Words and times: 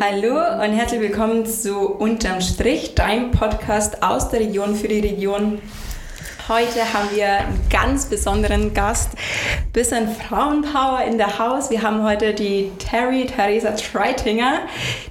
Hallo 0.00 0.36
und 0.62 0.74
herzlich 0.74 1.00
willkommen 1.00 1.44
zu 1.44 1.76
Unterm 1.76 2.40
Strich, 2.40 2.94
deinem 2.94 3.32
Podcast 3.32 4.00
aus 4.00 4.28
der 4.28 4.40
Region 4.40 4.76
für 4.76 4.86
die 4.86 5.00
Region. 5.00 5.60
Heute 6.46 6.92
haben 6.92 7.08
wir 7.16 7.28
einen 7.28 7.68
ganz 7.68 8.06
besonderen 8.06 8.74
Gast, 8.74 9.10
bisschen 9.72 10.08
Frauenpower 10.08 11.02
in 11.04 11.18
der 11.18 11.40
Haus. 11.40 11.70
Wir 11.70 11.82
haben 11.82 12.04
heute 12.04 12.32
die 12.32 12.70
Terry 12.78 13.26
Theresa 13.26 13.72
Treitinger, 13.72 14.60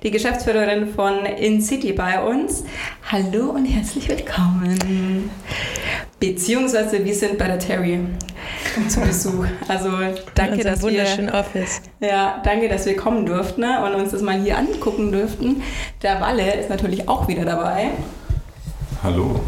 die 0.04 0.12
Geschäftsführerin 0.12 0.94
von 0.94 1.26
InCity 1.26 1.92
bei 1.92 2.24
uns. 2.24 2.64
Hallo 3.12 3.50
und 3.50 3.66
herzlich 3.66 4.08
willkommen. 4.08 5.30
Beziehungsweise 6.20 7.06
wir 7.06 7.14
sind 7.14 7.38
bei 7.38 7.46
der 7.46 7.60
Terry 7.60 8.00
zu 8.90 9.02
Besuch. 9.02 9.46
Also 9.68 9.92
danke, 10.34 10.64
dass 10.64 10.82
wunderschönen 10.82 11.32
wir, 11.32 11.40
Office. 11.40 11.82
Ja, 12.00 12.42
danke, 12.44 12.68
dass 12.70 12.88
wir 12.88 12.96
kommen 12.96 13.26
durften 13.26 13.62
ne, 13.62 13.86
und 13.86 13.94
uns 13.94 14.12
das 14.12 14.24
mal 14.24 14.42
hier 14.42 14.58
angucken 14.58 15.12
durften. 15.12 15.62
Der 16.02 16.20
Walle 16.20 16.56
ist 16.56 16.70
natürlich 16.70 17.08
auch 17.08 17.28
wieder 17.28 17.46
dabei. 17.46 17.92
Hallo. 19.04 19.42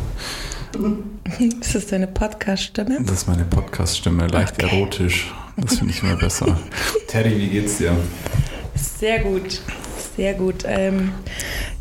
Ist 1.60 1.74
das 1.74 1.88
deine 1.88 2.06
Podcast-Stimme? 2.06 3.00
Das 3.02 3.14
ist 3.14 3.28
meine 3.28 3.46
Podcast-Stimme, 3.46 4.28
leicht 4.28 4.64
okay. 4.64 4.76
erotisch. 4.76 5.34
Das 5.58 5.80
finde 5.80 5.94
ich 5.94 6.04
immer 6.04 6.18
besser. 6.18 6.60
Terry, 7.08 7.36
wie 7.36 7.48
geht's 7.48 7.80
dir? 7.80 7.98
Sehr 8.76 9.20
gut, 9.20 9.62
sehr 10.16 10.36
gut. 10.36 10.64
Ähm, 10.66 11.14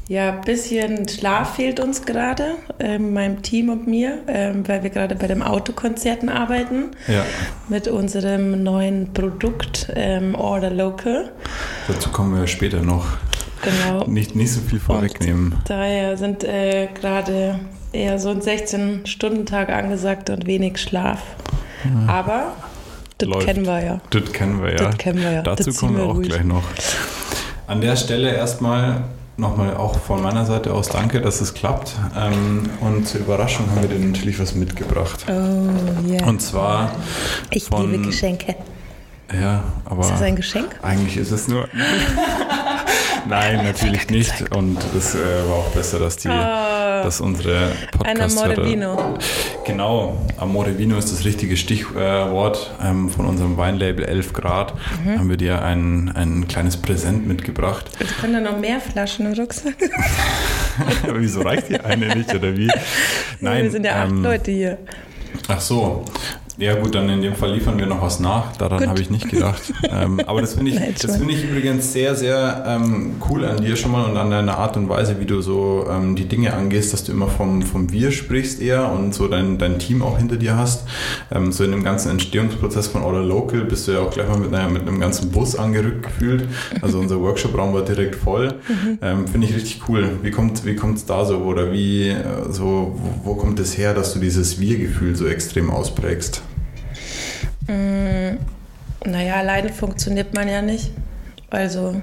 ja, 0.09 0.33
ein 0.33 0.41
bisschen 0.41 1.07
Schlaf 1.07 1.57
fehlt 1.57 1.81
uns 1.81 2.07
gerade, 2.07 2.57
ähm, 2.79 3.13
meinem 3.13 3.43
Team 3.43 3.69
und 3.69 3.87
mir, 3.87 4.23
ähm, 4.27 4.67
weil 4.67 4.83
wir 4.83 4.89
gerade 4.89 5.15
bei 5.15 5.27
dem 5.27 5.43
Autokonzerten 5.43 6.31
arbeiten. 6.31 6.93
Ja. 7.07 7.25
Mit 7.69 7.89
unserem 7.89 8.63
neuen 8.63 9.13
Produkt 9.13 9.93
ähm, 9.95 10.35
Order 10.35 10.71
Local. 10.71 11.31
Dazu 11.89 12.09
kommen 12.09 12.41
wir 12.41 12.47
später 12.47 12.83
noch. 12.83 13.07
Genau. 13.61 14.05
Nicht, 14.07 14.35
nicht 14.35 14.53
so 14.53 14.61
viel 14.61 14.81
vorwegnehmen. 14.81 15.53
Und 15.53 15.69
daher 15.69 16.17
sind 16.17 16.43
äh, 16.43 16.89
gerade 16.95 17.61
eher 17.93 18.19
so 18.19 18.31
ein 18.31 18.41
16-Stunden-Tag 18.41 19.69
angesagt 19.69 20.31
und 20.31 20.47
wenig 20.47 20.79
Schlaf. 20.79 21.21
Ja. 21.85 22.11
Aber 22.11 22.57
das 23.19 23.29
Läuft. 23.29 23.47
kennen 23.47 23.67
wir 23.67 23.85
ja. 23.85 24.01
Das 24.09 24.33
kennen 24.33 24.63
wir 24.63 24.71
ja. 24.71 24.77
Das 24.77 24.97
kennen 24.97 25.21
wir 25.21 25.33
ja. 25.33 25.43
Dazu 25.43 25.73
kommen 25.75 25.97
wir 25.99 26.05
auch 26.05 26.15
ruhig. 26.15 26.29
gleich 26.29 26.45
noch. 26.45 26.63
An 27.67 27.83
der 27.83 27.97
Stelle 27.97 28.35
erstmal 28.35 29.03
nochmal 29.39 29.77
auch 29.77 29.99
von 29.99 30.23
meiner 30.23 30.45
Seite 30.45 30.75
aus 30.75 30.89
danke, 30.89 31.21
dass 31.21 31.41
es 31.41 31.55
klappt. 31.55 31.95
Ähm, 32.17 32.69
und 32.81 33.07
zur 33.07 33.21
Überraschung 33.21 33.71
haben 33.71 33.83
wir 33.83 33.89
dir 33.89 34.05
natürlich 34.05 34.39
was 34.39 34.55
mitgebracht. 34.55 35.25
Oh, 35.29 36.09
yeah. 36.09 36.27
Und 36.27 36.43
zwar. 36.43 36.93
Ich 37.51 37.65
von, 37.65 37.91
liebe 37.91 38.05
Geschenke. 38.07 38.57
Ja, 39.33 39.63
aber. 39.85 40.03
Ist 40.03 40.11
das 40.11 40.23
ein 40.23 40.37
Geschenk? 40.37 40.79
Eigentlich 40.83 41.17
ist 41.17 41.31
es 41.31 41.49
nur. 41.49 41.69
Nein, 43.29 43.65
natürlich 43.65 44.09
nicht. 44.11 44.51
Und 44.55 44.79
es 44.97 45.15
äh, 45.15 45.19
war 45.49 45.57
auch 45.57 45.71
besser, 45.71 45.99
dass 45.99 46.17
die. 46.17 46.29
Oh 46.29 46.68
dass 47.05 47.21
unsere 47.21 47.73
Podcast 47.93 48.39
Ein 48.39 48.47
Amore 48.49 48.65
Vino. 48.65 49.19
Genau, 49.65 50.17
Amore 50.37 50.79
Vino 50.79 50.97
ist 50.97 51.13
das 51.13 51.25
richtige 51.25 51.57
Stichwort. 51.57 52.71
Ähm, 52.83 53.09
von 53.09 53.27
unserem 53.27 53.57
Weinlabel 53.57 54.05
11 54.05 54.33
Grad 54.33 54.75
mhm. 55.05 55.19
haben 55.19 55.31
wir 55.31 55.37
dir 55.37 55.63
ein, 55.63 56.11
ein 56.15 56.49
kleines 56.49 56.77
Präsent 56.77 57.27
mitgebracht. 57.27 57.91
Also 58.01 58.15
können 58.21 58.33
da 58.33 58.41
noch 58.41 58.59
mehr 58.59 58.81
Flaschen 58.81 59.27
im 59.27 59.33
Rucksack? 59.33 59.77
Wieso 61.13 61.43
reicht 61.43 61.69
die 61.69 61.81
eine 61.81 62.15
nicht 62.15 62.35
oder 62.35 62.57
wie? 62.57 62.71
Nein, 63.41 63.65
wir 63.65 63.71
sind 63.71 63.85
ja 63.85 64.03
acht 64.03 64.11
ähm, 64.11 64.23
Leute 64.23 64.51
hier. 64.51 64.79
Ach 65.49 65.61
so, 65.61 66.05
ja 66.59 66.75
gut, 66.75 66.95
dann 66.95 67.09
in 67.09 67.23
dem 67.23 67.37
Fall 67.37 67.53
liefern 67.53 67.79
wir 67.79 67.87
noch 67.87 68.03
was 68.03 68.19
nach. 68.19 68.57
Daran 68.57 68.89
habe 68.89 69.01
ich 69.01 69.11
nicht 69.11 69.29
gedacht. 69.29 69.73
ähm, 69.91 70.21
aber 70.27 70.41
das 70.41 70.55
finde 70.55 70.73
ich, 70.73 70.95
das 71.01 71.17
finde 71.17 71.33
ich 71.35 71.45
übrigens 71.45 71.93
sehr, 71.93 72.17
sehr 72.17 72.65
ähm, 72.67 73.17
cool 73.31 73.45
an 73.45 73.63
dir 73.63 73.77
schon 73.77 73.93
mal 73.93 74.05
und 74.05 74.17
an 74.17 74.31
deiner 74.31 74.59
Art 74.59 74.77
und 74.77 74.89
Weise, 74.89 75.21
wie 75.21 75.25
du 75.25 75.41
so 75.41 75.87
ähm, 75.89 76.17
die 76.17 76.27
Dinge 76.27 76.55
angehst, 76.55 76.93
dass 76.93 77.05
du 77.05 77.13
immer 77.13 77.29
vom, 77.29 77.63
vom 77.63 77.93
Wir 77.93 78.11
sprichst 78.11 78.61
eher 78.61 78.91
und 78.91 79.15
so 79.15 79.29
dein, 79.29 79.59
dein 79.59 79.79
Team 79.79 80.03
auch 80.03 80.19
hinter 80.19 80.35
dir 80.35 80.57
hast. 80.57 80.89
Ähm, 81.31 81.53
so 81.53 81.63
in 81.63 81.71
dem 81.71 81.85
ganzen 81.85 82.11
Entstehungsprozess 82.11 82.89
von 82.89 83.03
Order 83.03 83.23
Local 83.23 83.61
bist 83.61 83.87
du 83.87 83.93
ja 83.93 84.01
auch 84.01 84.11
gleich 84.11 84.29
mal 84.29 84.39
mit, 84.39 84.53
einer, 84.53 84.69
mit 84.69 84.83
einem 84.83 84.99
ganzen 84.99 85.31
Bus 85.31 85.55
angerückt 85.55 86.03
gefühlt. 86.03 86.49
Also 86.83 86.99
unser 86.99 87.21
Workshop-Raum 87.21 87.73
war 87.73 87.83
direkt 87.83 88.17
voll. 88.17 88.55
Mhm. 88.69 88.99
Ähm, 89.01 89.29
finde 89.29 89.47
ich 89.47 89.55
richtig 89.55 89.83
cool. 89.89 90.11
Wie 90.23 90.33
kommt 90.33 90.65
wie 90.65 90.75
kommt's 90.75 91.07
da 91.07 91.25
so 91.25 91.37
oder 91.39 91.73
wie 91.73 92.09
äh, 92.09 92.51
so 92.51 92.99
wo, 93.23 93.31
wo 93.31 93.35
kommt 93.37 93.61
es 93.61 93.79
her, 93.79 93.95
dass 93.95 94.13
du 94.13 94.19
dieses 94.19 94.59
Wir-Gefühl 94.59 95.15
so 95.15 95.29
extrem 95.29 95.71
ausprägst? 95.71 96.43
Mm, 97.69 98.39
naja, 99.05 99.37
alleine 99.37 99.73
funktioniert 99.73 100.35
man 100.35 100.49
ja 100.49 100.63
nicht. 100.63 100.91
Also, 101.51 102.01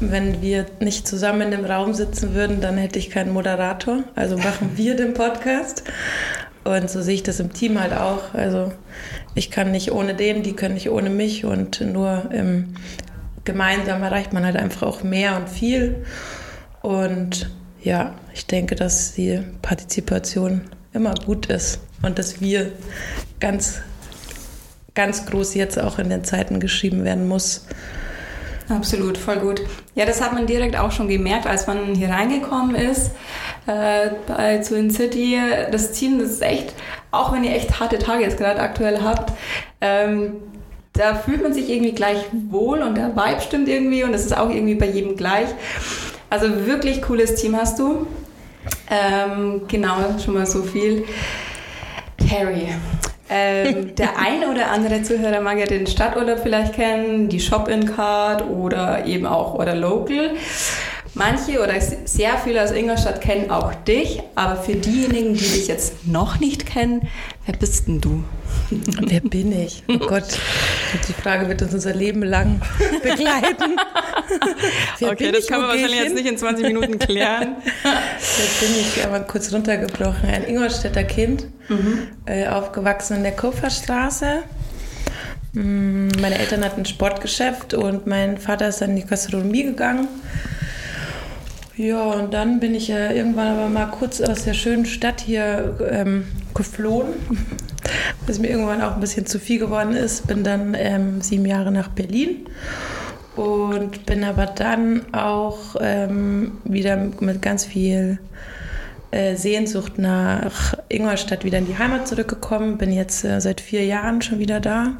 wenn 0.00 0.42
wir 0.42 0.66
nicht 0.80 1.06
zusammen 1.06 1.42
in 1.42 1.50
dem 1.52 1.64
Raum 1.64 1.94
sitzen 1.94 2.34
würden, 2.34 2.60
dann 2.60 2.76
hätte 2.76 2.98
ich 2.98 3.10
keinen 3.10 3.32
Moderator. 3.32 4.04
Also 4.14 4.36
machen 4.36 4.72
wir 4.74 4.96
den 4.96 5.14
Podcast. 5.14 5.84
Und 6.64 6.90
so 6.90 7.02
sehe 7.02 7.14
ich 7.14 7.22
das 7.22 7.40
im 7.40 7.52
Team 7.52 7.80
halt 7.80 7.92
auch. 7.92 8.34
Also 8.34 8.72
ich 9.34 9.50
kann 9.50 9.70
nicht 9.70 9.92
ohne 9.92 10.14
den, 10.14 10.42
die 10.42 10.54
können 10.54 10.74
nicht 10.74 10.90
ohne 10.90 11.10
mich 11.10 11.44
und 11.44 11.80
nur 11.80 12.30
im 12.32 12.74
gemeinsam 13.44 14.02
erreicht 14.02 14.32
man 14.32 14.44
halt 14.44 14.56
einfach 14.56 14.82
auch 14.82 15.02
mehr 15.02 15.36
und 15.36 15.48
viel. 15.48 16.04
Und 16.80 17.50
ja, 17.82 18.14
ich 18.32 18.46
denke, 18.46 18.74
dass 18.74 19.12
die 19.12 19.42
Partizipation 19.60 20.62
immer 20.94 21.14
gut 21.26 21.46
ist 21.46 21.80
und 22.02 22.18
dass 22.18 22.40
wir 22.40 22.72
ganz 23.40 23.82
ganz 24.94 25.26
groß 25.26 25.54
jetzt 25.54 25.78
auch 25.78 25.98
in 25.98 26.08
den 26.08 26.24
Zeiten 26.24 26.60
geschrieben 26.60 27.04
werden 27.04 27.26
muss. 27.28 27.66
Absolut, 28.68 29.18
voll 29.18 29.36
gut. 29.36 29.60
Ja, 29.94 30.06
das 30.06 30.22
hat 30.22 30.32
man 30.32 30.46
direkt 30.46 30.78
auch 30.78 30.90
schon 30.90 31.08
gemerkt, 31.08 31.46
als 31.46 31.66
man 31.66 31.94
hier 31.94 32.08
reingekommen 32.08 32.74
ist 32.74 33.10
äh, 33.66 34.10
bei 34.26 34.58
zu 34.58 34.76
In 34.76 34.90
City. 34.90 35.38
Das 35.70 35.92
Team, 35.92 36.18
das 36.18 36.30
ist 36.30 36.42
echt, 36.42 36.72
auch 37.10 37.32
wenn 37.32 37.44
ihr 37.44 37.54
echt 37.54 37.78
harte 37.78 37.98
Tage 37.98 38.22
jetzt 38.22 38.38
gerade 38.38 38.60
aktuell 38.60 39.02
habt, 39.02 39.32
ähm, 39.82 40.36
da 40.94 41.14
fühlt 41.14 41.42
man 41.42 41.52
sich 41.52 41.68
irgendwie 41.68 41.92
gleich 41.92 42.18
wohl 42.50 42.80
und 42.80 42.96
der 42.96 43.14
Vibe 43.14 43.40
stimmt 43.40 43.68
irgendwie 43.68 44.04
und 44.04 44.12
das 44.12 44.24
ist 44.24 44.36
auch 44.36 44.48
irgendwie 44.48 44.76
bei 44.76 44.86
jedem 44.86 45.16
gleich. 45.16 45.48
Also 46.30 46.66
wirklich 46.66 47.02
cooles 47.02 47.34
Team 47.34 47.56
hast 47.56 47.78
du. 47.78 48.06
Ähm, 48.90 49.62
genau, 49.68 49.96
schon 50.24 50.34
mal 50.34 50.46
so 50.46 50.62
viel. 50.62 51.04
Terry, 52.16 52.68
ähm, 53.30 53.94
der 53.98 54.18
eine 54.18 54.50
oder 54.50 54.70
andere 54.70 55.02
Zuhörer 55.02 55.40
mag 55.40 55.58
ja 55.58 55.66
den 55.66 55.86
Stadturlaub 55.86 56.40
vielleicht 56.40 56.74
kennen, 56.74 57.28
die 57.28 57.40
Shop-in-Card 57.40 58.48
oder 58.48 59.06
eben 59.06 59.26
auch 59.26 59.54
oder 59.54 59.74
Local. 59.74 60.30
Manche 61.14 61.62
oder 61.62 61.80
sehr 61.80 62.36
viele 62.38 62.62
aus 62.62 62.72
Ingolstadt 62.72 63.20
kennen 63.20 63.50
auch 63.50 63.72
dich, 63.86 64.20
aber 64.34 64.56
für 64.56 64.74
diejenigen, 64.74 65.34
die 65.34 65.44
dich 65.44 65.68
jetzt 65.68 66.06
noch 66.08 66.40
nicht 66.40 66.66
kennen, 66.66 67.08
wer 67.46 67.56
bist 67.56 67.86
denn 67.86 68.00
du? 68.00 68.24
Wer 69.00 69.20
bin 69.20 69.52
ich? 69.52 69.82
Oh 69.88 69.98
Gott, 69.98 70.38
die 71.08 71.12
Frage 71.12 71.48
wird 71.48 71.62
uns 71.62 71.74
unser 71.74 71.94
Leben 71.94 72.22
lang 72.22 72.60
begleiten. 73.02 73.76
okay, 75.00 75.32
das 75.32 75.46
kann 75.46 75.60
man 75.60 75.70
wahrscheinlich 75.70 76.00
jetzt 76.00 76.14
nicht 76.14 76.26
in 76.26 76.38
20 76.38 76.66
Minuten 76.66 76.98
klären. 76.98 77.56
Wer 77.82 78.68
bin 78.68 78.76
ich? 78.80 79.04
Aber 79.04 79.20
kurz 79.20 79.52
runtergebrochen. 79.52 80.28
Ein 80.28 80.44
Ingolstädter 80.44 81.04
Kind, 81.04 81.46
mhm. 81.68 82.08
äh, 82.26 82.46
aufgewachsen 82.48 83.18
in 83.18 83.22
der 83.22 83.36
Kupferstraße. 83.36 84.42
Mm, 85.52 86.08
meine 86.20 86.38
Eltern 86.38 86.64
hatten 86.64 86.80
ein 86.80 86.86
Sportgeschäft 86.86 87.74
und 87.74 88.06
mein 88.06 88.38
Vater 88.38 88.68
ist 88.68 88.80
dann 88.80 88.90
in 88.90 88.96
die 88.96 89.06
Gastronomie 89.06 89.64
gegangen. 89.64 90.08
Ja, 91.76 92.02
und 92.02 92.32
dann 92.32 92.60
bin 92.60 92.72
ich 92.72 92.86
ja 92.86 93.10
irgendwann 93.10 93.48
aber 93.48 93.68
mal 93.68 93.86
kurz 93.86 94.20
aus 94.20 94.44
der 94.44 94.54
schönen 94.54 94.86
Stadt 94.86 95.20
hier 95.20 95.76
ähm, 95.90 96.24
geflohen, 96.54 97.14
was 98.26 98.38
mir 98.38 98.48
irgendwann 98.48 98.80
auch 98.80 98.94
ein 98.94 99.00
bisschen 99.00 99.26
zu 99.26 99.40
viel 99.40 99.58
geworden 99.58 99.96
ist. 99.96 100.28
Bin 100.28 100.44
dann 100.44 100.76
ähm, 100.78 101.20
sieben 101.20 101.44
Jahre 101.44 101.72
nach 101.72 101.88
Berlin 101.88 102.46
und 103.34 104.06
bin 104.06 104.22
aber 104.22 104.46
dann 104.46 105.02
auch 105.12 105.74
ähm, 105.80 106.58
wieder 106.62 106.96
mit 106.96 107.42
ganz 107.42 107.64
viel 107.64 108.20
äh, 109.10 109.34
Sehnsucht 109.34 109.98
nach 109.98 110.74
Ingolstadt 110.88 111.44
wieder 111.44 111.58
in 111.58 111.66
die 111.66 111.76
Heimat 111.76 112.06
zurückgekommen. 112.06 112.78
Bin 112.78 112.92
jetzt 112.92 113.24
äh, 113.24 113.40
seit 113.40 113.60
vier 113.60 113.84
Jahren 113.84 114.22
schon 114.22 114.38
wieder 114.38 114.60
da 114.60 114.92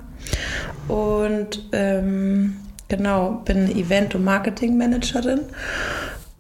und 0.89 1.69
ähm, 1.71 2.57
genau 2.89 3.43
bin 3.45 3.71
Event- 3.77 4.17
und 4.17 4.25
Marketing-Managerin 4.25 5.43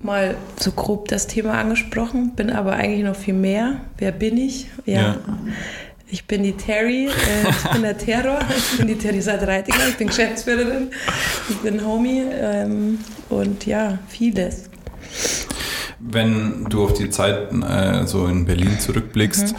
mal 0.04 0.36
so 0.60 0.70
grob 0.70 1.08
das 1.08 1.26
Thema 1.26 1.54
angesprochen, 1.54 2.32
bin 2.36 2.50
aber 2.50 2.74
eigentlich 2.74 3.04
noch 3.04 3.16
viel 3.16 3.34
mehr. 3.34 3.80
Wer 3.98 4.12
bin 4.12 4.36
ich? 4.36 4.66
Ja. 4.84 4.94
ja. 4.94 5.18
Ich 6.06 6.26
bin 6.26 6.42
die 6.42 6.52
Terry, 6.52 7.06
äh, 7.06 7.10
ich 7.48 7.70
bin 7.70 7.82
der 7.82 7.98
Terror, 7.98 8.38
ich 8.56 8.78
bin 8.78 8.86
die 8.86 8.96
Theresa 8.96 9.36
Dreitinger, 9.36 9.88
ich 9.88 9.96
bin 9.96 10.08
Geschäftsführerin, 10.08 10.90
ich 11.48 11.56
bin 11.56 11.84
Homie 11.84 12.22
ähm, 12.30 12.98
und 13.30 13.66
ja, 13.66 13.98
vieles. 14.08 14.68
Wenn 15.98 16.66
du 16.66 16.84
auf 16.84 16.92
die 16.92 17.08
Zeit 17.08 17.50
äh, 17.52 18.06
so 18.06 18.26
in 18.26 18.44
Berlin 18.44 18.78
zurückblickst, 18.78 19.54
mhm. 19.54 19.58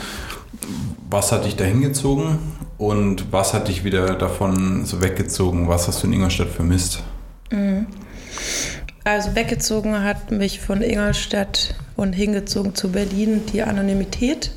was 1.09 1.31
hat 1.31 1.45
dich 1.45 1.55
da 1.55 1.65
hingezogen 1.65 2.37
und 2.77 3.31
was 3.31 3.53
hat 3.53 3.67
dich 3.67 3.83
wieder 3.83 4.13
davon 4.13 4.85
so 4.85 5.01
weggezogen? 5.01 5.67
Was 5.67 5.87
hast 5.87 6.03
du 6.03 6.07
in 6.07 6.13
Ingolstadt 6.13 6.49
vermisst? 6.49 7.03
Also 9.05 9.35
weggezogen 9.35 10.03
hat 10.03 10.31
mich 10.31 10.59
von 10.59 10.81
Ingolstadt 10.81 11.75
und 11.95 12.13
hingezogen 12.13 12.73
zu 12.73 12.91
Berlin 12.91 13.43
die 13.53 13.61
Anonymität. 13.61 14.49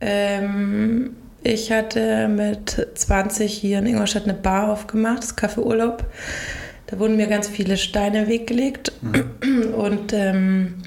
Ähm, 0.00 1.14
ich 1.44 1.70
hatte 1.70 2.26
mit 2.26 2.88
20 2.92 3.52
hier 3.52 3.78
in 3.78 3.86
Ingolstadt 3.86 4.24
eine 4.24 4.34
Bar 4.34 4.72
aufgemacht, 4.72 5.22
das 5.22 5.38
Café 5.38 5.58
Urlaub. 5.58 6.06
Da 6.88 6.98
wurden 6.98 7.16
mir 7.16 7.28
ganz 7.28 7.46
viele 7.46 7.76
Steine 7.76 8.26
weggelegt 8.26 8.90
mhm. 9.00 9.74
und 9.74 10.12
ähm, 10.12 10.82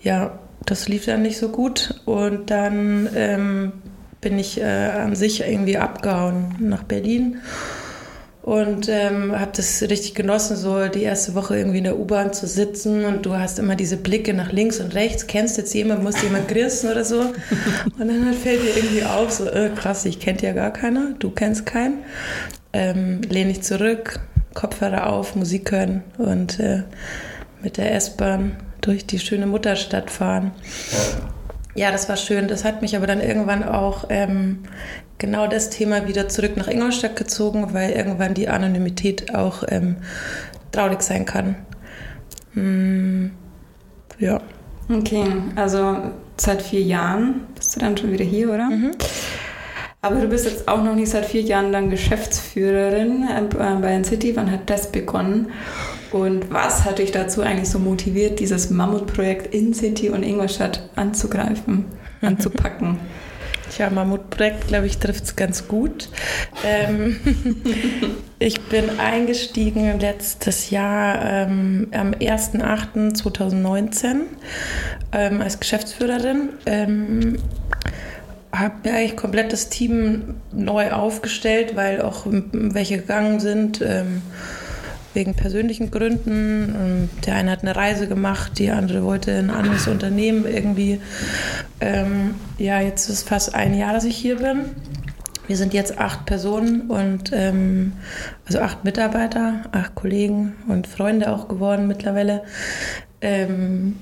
ja, 0.00 0.38
das 0.64 0.88
lief 0.88 1.04
dann 1.04 1.20
nicht 1.20 1.36
so 1.36 1.50
gut. 1.50 2.00
Und 2.06 2.50
dann 2.50 3.10
ähm, 3.14 3.72
bin 4.22 4.38
ich 4.38 4.58
äh, 4.58 4.64
an 4.64 5.14
sich 5.14 5.42
irgendwie 5.42 5.76
abgehauen 5.76 6.54
nach 6.60 6.84
Berlin 6.84 7.42
und 8.44 8.90
ähm, 8.90 9.38
habe 9.40 9.52
das 9.56 9.80
richtig 9.80 10.14
genossen, 10.14 10.54
so 10.58 10.88
die 10.88 11.02
erste 11.02 11.34
Woche 11.34 11.56
irgendwie 11.56 11.78
in 11.78 11.84
der 11.84 11.98
U-Bahn 11.98 12.34
zu 12.34 12.46
sitzen. 12.46 13.06
Und 13.06 13.24
du 13.24 13.38
hast 13.38 13.58
immer 13.58 13.74
diese 13.74 13.96
Blicke 13.96 14.34
nach 14.34 14.52
links 14.52 14.80
und 14.80 14.94
rechts, 14.94 15.26
kennst 15.26 15.56
jetzt 15.56 15.72
jemand, 15.72 16.02
muss 16.02 16.20
jemand 16.20 16.46
grinsen 16.46 16.90
oder 16.90 17.06
so? 17.06 17.20
Und 17.98 18.06
dann 18.08 18.34
fällt 18.34 18.62
dir 18.62 18.76
irgendwie 18.76 19.02
auf, 19.02 19.30
so 19.30 19.46
äh, 19.46 19.70
krass, 19.74 20.04
ich 20.04 20.20
kennt 20.20 20.42
ja 20.42 20.52
gar 20.52 20.72
keiner, 20.72 21.14
du 21.18 21.30
kennst 21.30 21.64
keinen, 21.64 22.04
ähm, 22.74 23.22
lehne 23.22 23.50
ich 23.50 23.62
zurück, 23.62 24.20
Kopfhörer 24.52 25.06
auf, 25.06 25.36
Musik 25.36 25.72
hören 25.72 26.02
und 26.18 26.60
äh, 26.60 26.82
mit 27.62 27.78
der 27.78 27.94
S-Bahn 27.94 28.56
durch 28.82 29.06
die 29.06 29.20
schöne 29.20 29.46
Mutterstadt 29.46 30.10
fahren. 30.10 30.52
Ja, 30.92 30.98
das 31.90 32.08
war 32.08 32.16
schön. 32.16 32.48
Das 32.48 32.64
hat 32.64 32.82
mich 32.82 32.96
aber 32.96 33.06
dann 33.06 33.20
irgendwann 33.20 33.64
auch 33.64 34.04
ähm, 34.08 34.60
genau 35.18 35.46
das 35.46 35.70
Thema 35.70 36.06
wieder 36.06 36.28
zurück 36.28 36.56
nach 36.56 36.68
Ingolstadt 36.68 37.16
gezogen, 37.16 37.72
weil 37.72 37.90
irgendwann 37.90 38.34
die 38.34 38.48
Anonymität 38.48 39.34
auch 39.34 39.64
ähm, 39.68 39.96
traurig 40.72 41.02
sein 41.02 41.24
kann. 41.24 41.56
Hm, 42.54 43.32
ja. 44.18 44.40
Okay, 44.88 45.24
also 45.56 45.96
seit 46.36 46.62
vier 46.62 46.82
Jahren 46.82 47.46
bist 47.54 47.74
du 47.74 47.80
dann 47.80 47.96
schon 47.96 48.12
wieder 48.12 48.24
hier, 48.24 48.48
oder? 48.50 48.70
Mhm. 48.70 48.92
Aber 50.02 50.16
du 50.16 50.28
bist 50.28 50.44
jetzt 50.44 50.68
auch 50.68 50.84
noch 50.84 50.94
nicht 50.94 51.10
seit 51.10 51.24
vier 51.24 51.40
Jahren 51.40 51.72
dann 51.72 51.88
Geschäftsführerin 51.88 53.26
äh, 53.26 53.80
bei 53.80 54.04
City. 54.04 54.36
Wann 54.36 54.50
hat 54.50 54.68
das 54.68 54.92
begonnen? 54.92 55.50
Und 56.14 56.50
was 56.52 56.84
hat 56.84 57.00
dich 57.00 57.10
dazu 57.10 57.42
eigentlich 57.42 57.68
so 57.68 57.80
motiviert, 57.80 58.38
dieses 58.38 58.70
Mammutprojekt 58.70 59.52
in 59.52 59.74
City 59.74 60.10
und 60.10 60.22
Ingolstadt 60.22 60.88
anzugreifen, 60.94 61.86
anzupacken? 62.20 63.00
Tja, 63.74 63.90
Mammutprojekt, 63.90 64.68
glaube 64.68 64.86
ich, 64.86 64.98
trifft 64.98 65.24
es 65.24 65.34
ganz 65.34 65.66
gut. 65.66 66.08
Ähm, 66.64 67.16
ich 68.38 68.60
bin 68.60 69.00
eingestiegen 69.00 69.98
letztes 69.98 70.70
Jahr 70.70 71.48
ähm, 71.48 71.88
am 71.92 72.12
1.8.2019 72.12 74.14
ähm, 75.10 75.40
als 75.40 75.58
Geschäftsführerin. 75.58 76.50
Ähm, 76.66 77.38
habe 78.52 78.88
ja 78.88 78.94
eigentlich 78.94 79.16
komplett 79.16 79.52
das 79.52 79.68
Team 79.68 80.36
neu 80.52 80.92
aufgestellt, 80.92 81.74
weil 81.74 82.02
auch 82.02 82.22
welche 82.24 82.98
gegangen 82.98 83.40
sind. 83.40 83.80
Ähm, 83.80 84.22
wegen 85.14 85.34
persönlichen 85.34 85.90
Gründen. 85.90 87.08
Der 87.24 87.36
eine 87.36 87.50
hat 87.50 87.62
eine 87.62 87.76
Reise 87.76 88.08
gemacht, 88.08 88.58
die 88.58 88.70
andere 88.70 89.04
wollte 89.04 89.32
ein 89.32 89.50
anderes 89.50 89.86
Unternehmen 89.88 90.46
irgendwie. 90.46 91.00
Ähm, 91.80 92.34
ja, 92.58 92.80
jetzt 92.80 93.08
ist 93.08 93.28
fast 93.28 93.54
ein 93.54 93.74
Jahr, 93.74 93.92
dass 93.92 94.04
ich 94.04 94.16
hier 94.16 94.36
bin. 94.36 94.70
Wir 95.46 95.56
sind 95.56 95.74
jetzt 95.74 95.98
acht 95.98 96.24
Personen 96.24 96.82
und 96.90 97.30
ähm, 97.32 97.92
also 98.46 98.60
acht 98.60 98.84
Mitarbeiter, 98.84 99.64
acht 99.72 99.94
Kollegen 99.94 100.54
und 100.68 100.86
Freunde 100.86 101.30
auch 101.30 101.48
geworden 101.48 101.86
mittlerweile. 101.86 102.44
Ähm, 103.20 103.96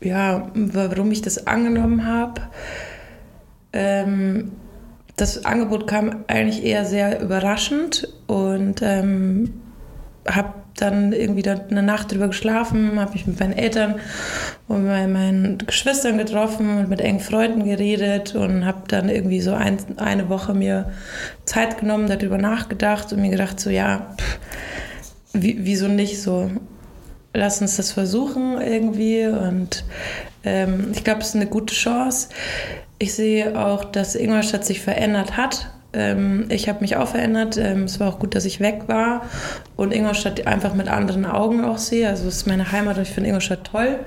ja, 0.00 0.50
warum 0.54 1.12
ich 1.12 1.22
das 1.22 1.46
angenommen 1.46 2.06
habe. 2.06 2.40
Ähm, 3.72 4.52
das 5.16 5.44
Angebot 5.44 5.86
kam 5.86 6.24
eigentlich 6.26 6.64
eher 6.64 6.86
sehr 6.86 7.20
überraschend 7.20 8.08
und 8.26 8.80
ähm, 8.82 9.52
habe 10.28 10.54
dann 10.76 11.12
irgendwie 11.12 11.42
da 11.42 11.54
eine 11.70 11.82
Nacht 11.82 12.12
drüber 12.12 12.28
geschlafen, 12.28 12.98
habe 12.98 13.12
mich 13.12 13.26
mit 13.26 13.38
meinen 13.38 13.52
Eltern 13.52 13.96
und 14.68 14.84
mit 14.84 15.08
meinen 15.10 15.58
Geschwistern 15.58 16.18
getroffen 16.18 16.78
und 16.78 16.88
mit 16.88 17.00
engen 17.00 17.20
Freunden 17.20 17.64
geredet 17.64 18.34
und 18.34 18.64
habe 18.64 18.82
dann 18.88 19.08
irgendwie 19.08 19.40
so 19.40 19.52
ein, 19.52 19.78
eine 19.98 20.28
Woche 20.28 20.54
mir 20.54 20.92
Zeit 21.44 21.78
genommen, 21.78 22.08
darüber 22.08 22.38
nachgedacht 22.38 23.12
und 23.12 23.20
mir 23.20 23.30
gedacht, 23.30 23.60
so 23.60 23.70
ja, 23.70 24.14
pff, 24.18 24.38
wieso 25.32 25.88
nicht 25.88 26.20
so? 26.20 26.50
Lass 27.34 27.60
uns 27.62 27.76
das 27.76 27.92
versuchen 27.92 28.60
irgendwie 28.60 29.26
und 29.26 29.84
ähm, 30.44 30.90
ich 30.92 31.04
glaube, 31.04 31.20
es 31.20 31.28
ist 31.28 31.36
eine 31.36 31.46
gute 31.46 31.74
Chance. 31.74 32.28
Ich 32.98 33.14
sehe 33.14 33.58
auch, 33.58 33.84
dass 33.84 34.14
Ingolstadt 34.14 34.64
sich 34.64 34.80
verändert 34.80 35.36
hat 35.36 35.70
ähm, 35.92 36.46
ich 36.48 36.68
habe 36.68 36.80
mich 36.80 36.96
auch 36.96 37.08
verändert. 37.08 37.56
Ähm, 37.58 37.84
es 37.84 38.00
war 38.00 38.08
auch 38.08 38.18
gut, 38.18 38.34
dass 38.34 38.44
ich 38.44 38.60
weg 38.60 38.82
war 38.86 39.22
und 39.76 39.92
Ingolstadt 39.92 40.46
einfach 40.46 40.74
mit 40.74 40.88
anderen 40.88 41.26
Augen 41.26 41.64
auch 41.64 41.78
sehe. 41.78 42.08
Also 42.08 42.28
es 42.28 42.36
ist 42.36 42.46
meine 42.46 42.72
Heimat 42.72 42.96
und 42.96 43.02
ich 43.02 43.10
finde 43.10 43.28
Ingolstadt 43.28 43.64
toll. 43.64 43.98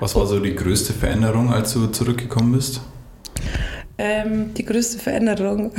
Was 0.00 0.14
war 0.14 0.26
so 0.26 0.40
die 0.40 0.54
größte 0.54 0.92
Veränderung, 0.92 1.52
als 1.52 1.72
du 1.72 1.86
zurückgekommen 1.86 2.52
bist? 2.52 2.80
Ähm, 3.98 4.54
die 4.54 4.64
größte 4.64 4.98
Veränderung 4.98 5.72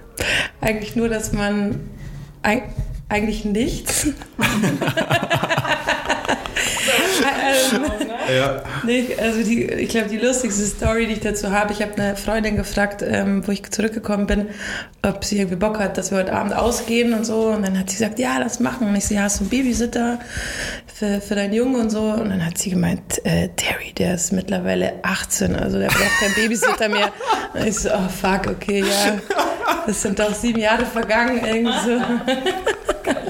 eigentlich 0.60 0.96
nur, 0.96 1.08
dass 1.08 1.32
man 1.32 1.80
eigentlich 3.08 3.44
nichts. 3.44 4.08
ähm, 7.72 7.82
ja. 8.32 8.62
nee, 8.84 9.08
also 9.20 9.42
die, 9.42 9.64
ich 9.64 9.88
glaube, 9.90 10.08
die 10.08 10.18
lustigste 10.18 10.64
Story, 10.64 11.06
die 11.06 11.14
ich 11.14 11.20
dazu 11.20 11.50
habe, 11.50 11.72
ich 11.72 11.82
habe 11.82 11.94
eine 11.96 12.16
Freundin 12.16 12.56
gefragt, 12.56 13.02
ähm, 13.06 13.46
wo 13.46 13.52
ich 13.52 13.70
zurückgekommen 13.70 14.26
bin, 14.26 14.46
ob 15.02 15.24
sie 15.24 15.38
irgendwie 15.38 15.56
Bock 15.56 15.78
hat, 15.78 15.98
dass 15.98 16.10
wir 16.10 16.18
heute 16.18 16.32
Abend 16.32 16.54
ausgehen 16.54 17.14
und 17.14 17.24
so. 17.24 17.48
Und 17.48 17.66
dann 17.66 17.78
hat 17.78 17.90
sie 17.90 17.96
gesagt, 17.96 18.18
ja, 18.18 18.38
lass 18.38 18.60
machen. 18.60 18.88
Und 18.88 18.96
ich 18.96 19.06
so, 19.06 19.14
ja, 19.14 19.22
hast 19.22 19.40
du 19.40 19.44
einen 19.44 19.50
Babysitter 19.50 20.18
für, 20.92 21.20
für 21.20 21.34
deinen 21.34 21.52
Jungen 21.52 21.76
und 21.76 21.90
so? 21.90 22.02
Und 22.02 22.30
dann 22.30 22.44
hat 22.44 22.58
sie 22.58 22.70
gemeint, 22.70 23.24
äh, 23.24 23.48
Terry, 23.56 23.92
der 23.96 24.14
ist 24.14 24.32
mittlerweile 24.32 24.94
18, 25.02 25.56
also 25.56 25.78
der 25.78 25.88
braucht 25.88 26.20
keinen 26.20 26.34
Babysitter 26.34 26.88
mehr. 26.88 27.12
Und 27.54 27.66
ich 27.66 27.78
so, 27.78 27.90
oh 27.90 28.08
fuck, 28.08 28.46
okay, 28.48 28.80
ja. 28.80 29.18
Das 29.86 30.02
sind 30.02 30.18
doch 30.18 30.34
sieben 30.34 30.60
Jahre 30.60 30.84
vergangen, 30.84 31.40
irgendwie 31.44 31.72
so. 31.84 32.00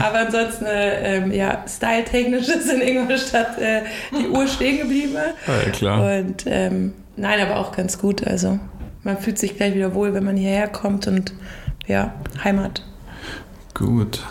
Aber 0.00 0.20
ansonsten, 0.20 0.64
äh, 0.64 1.16
ähm, 1.16 1.32
ja, 1.32 1.64
styletechnisch 1.68 2.48
ist 2.48 2.72
in 2.72 2.80
Ingolstadt 2.80 3.58
äh, 3.58 3.82
die 4.12 4.28
Uhr 4.28 4.46
stehen 4.46 4.78
geblieben. 4.78 5.16
Ja, 5.46 5.70
klar. 5.70 6.18
Und 6.18 6.44
ähm, 6.46 6.92
nein, 7.16 7.40
aber 7.40 7.58
auch 7.58 7.72
ganz 7.74 7.98
gut. 7.98 8.26
Also 8.26 8.58
man 9.02 9.18
fühlt 9.18 9.38
sich 9.38 9.56
gleich 9.56 9.74
wieder 9.74 9.94
wohl, 9.94 10.14
wenn 10.14 10.24
man 10.24 10.36
hierher 10.36 10.68
kommt 10.68 11.06
und 11.06 11.32
ja, 11.86 12.14
Heimat. 12.42 12.82
Gut. 13.74 14.22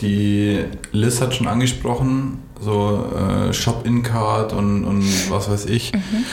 Die 0.00 0.64
Liz 0.92 1.20
hat 1.20 1.34
schon 1.34 1.48
angesprochen, 1.48 2.42
so 2.60 3.10
äh, 3.16 3.52
Shop-In-Card 3.52 4.52
und, 4.52 4.84
und 4.84 5.30
was 5.30 5.50
weiß 5.50 5.66
ich. 5.66 5.92
Mhm 5.92 6.24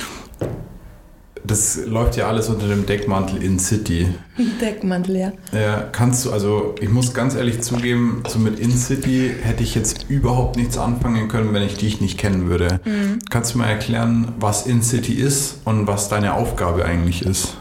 das 1.43 1.85
läuft 1.85 2.17
ja 2.17 2.27
alles 2.27 2.49
unter 2.49 2.67
dem 2.67 2.85
Deckmantel 2.85 3.41
in 3.41 3.59
City. 3.59 4.07
Deckmantel, 4.61 5.17
ja. 5.17 5.31
Ja, 5.51 5.81
kannst 5.91 6.25
du, 6.25 6.31
also 6.31 6.75
ich 6.79 6.89
muss 6.89 7.13
ganz 7.13 7.35
ehrlich 7.35 7.61
zugeben, 7.61 8.23
so 8.27 8.39
mit 8.39 8.59
In 8.59 8.71
City 8.71 9.31
hätte 9.41 9.63
ich 9.63 9.75
jetzt 9.75 10.05
überhaupt 10.09 10.57
nichts 10.57 10.77
anfangen 10.77 11.27
können, 11.27 11.53
wenn 11.53 11.63
ich 11.63 11.77
dich 11.77 12.01
nicht 12.01 12.17
kennen 12.17 12.49
würde. 12.49 12.79
Mhm. 12.85 13.19
Kannst 13.29 13.53
du 13.53 13.57
mal 13.57 13.67
erklären, 13.67 14.33
was 14.39 14.65
In 14.65 14.81
City 14.81 15.13
ist 15.13 15.59
und 15.65 15.87
was 15.87 16.09
deine 16.09 16.33
Aufgabe 16.33 16.85
eigentlich 16.85 17.25
ist? 17.25 17.57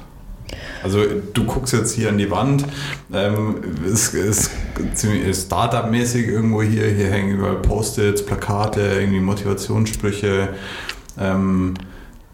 Also 0.82 1.04
du 1.34 1.44
guckst 1.44 1.75
jetzt 1.75 1.94
hier 1.94 2.08
an 2.08 2.18
die 2.18 2.30
Wand, 2.30 2.64
ähm, 3.12 3.56
es 3.87 4.14
ist 4.14 4.50
ziemlich 4.94 5.37
Startup-mäßig 5.37 6.26
irgendwo 6.26 6.62
hier, 6.62 6.87
hier 6.87 7.10
hängen 7.10 7.37
überall 7.37 7.56
Post-its, 7.56 8.25
Plakate, 8.25 8.80
irgendwie 8.80 9.20
Motivationssprüche. 9.20 10.50
Ähm, 11.18 11.75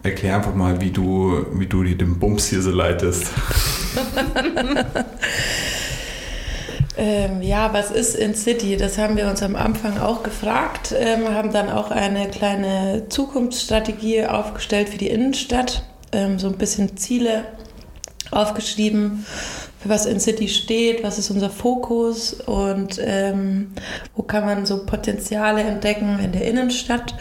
Erklär 0.07 0.37
einfach 0.37 0.55
mal, 0.55 0.79
wie 0.79 0.91
du, 0.91 1.45
wie 1.51 1.67
du 1.67 1.83
den 1.83 2.17
Bums 2.17 2.47
hier 2.47 2.61
so 2.61 2.71
leitest. 2.71 3.25
ähm, 6.97 7.41
ja, 7.41 7.73
was 7.73 7.91
ist 7.91 8.15
in 8.15 8.33
City? 8.33 8.77
Das 8.77 8.97
haben 8.97 9.17
wir 9.17 9.27
uns 9.27 9.43
am 9.43 9.57
Anfang 9.57 9.97
auch 9.97 10.23
gefragt. 10.23 10.95
Ähm, 10.97 11.27
haben 11.33 11.51
dann 11.51 11.69
auch 11.69 11.91
eine 11.91 12.29
kleine 12.29 13.07
Zukunftsstrategie 13.09 14.25
aufgestellt 14.27 14.87
für 14.87 14.97
die 14.97 15.09
Innenstadt. 15.09 15.83
Ähm, 16.13 16.39
so 16.39 16.47
ein 16.47 16.57
bisschen 16.57 16.95
Ziele 16.95 17.43
aufgeschrieben 18.31 19.25
für 19.87 19.93
was 19.93 20.05
in 20.05 20.19
City 20.19 20.47
steht, 20.47 21.03
was 21.03 21.17
ist 21.17 21.31
unser 21.31 21.49
Fokus 21.49 22.33
und 22.33 22.99
ähm, 23.01 23.71
wo 24.15 24.23
kann 24.23 24.45
man 24.45 24.65
so 24.65 24.85
Potenziale 24.85 25.61
entdecken 25.61 26.19
in 26.23 26.31
der 26.31 26.45
Innenstadt. 26.45 27.15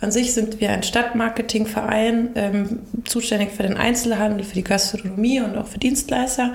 An 0.00 0.12
sich 0.12 0.34
sind 0.34 0.60
wir 0.60 0.70
ein 0.70 0.82
Stadtmarketingverein, 0.82 2.30
ähm, 2.34 2.78
zuständig 3.04 3.50
für 3.52 3.62
den 3.62 3.76
Einzelhandel, 3.76 4.44
für 4.44 4.54
die 4.54 4.64
Gastronomie 4.64 5.40
und 5.40 5.56
auch 5.56 5.66
für 5.66 5.78
Dienstleister 5.78 6.52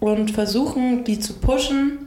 und 0.00 0.30
versuchen, 0.30 1.04
die 1.04 1.20
zu 1.20 1.34
pushen 1.34 1.98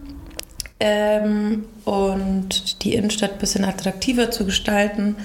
ähm, 0.79 1.65
und 1.86 2.84
die 2.84 2.95
Innenstadt 2.95 3.34
ein 3.34 3.39
bisschen 3.39 3.63
attraktiver 3.63 4.31
zu 4.31 4.45
gestalten. 4.45 5.15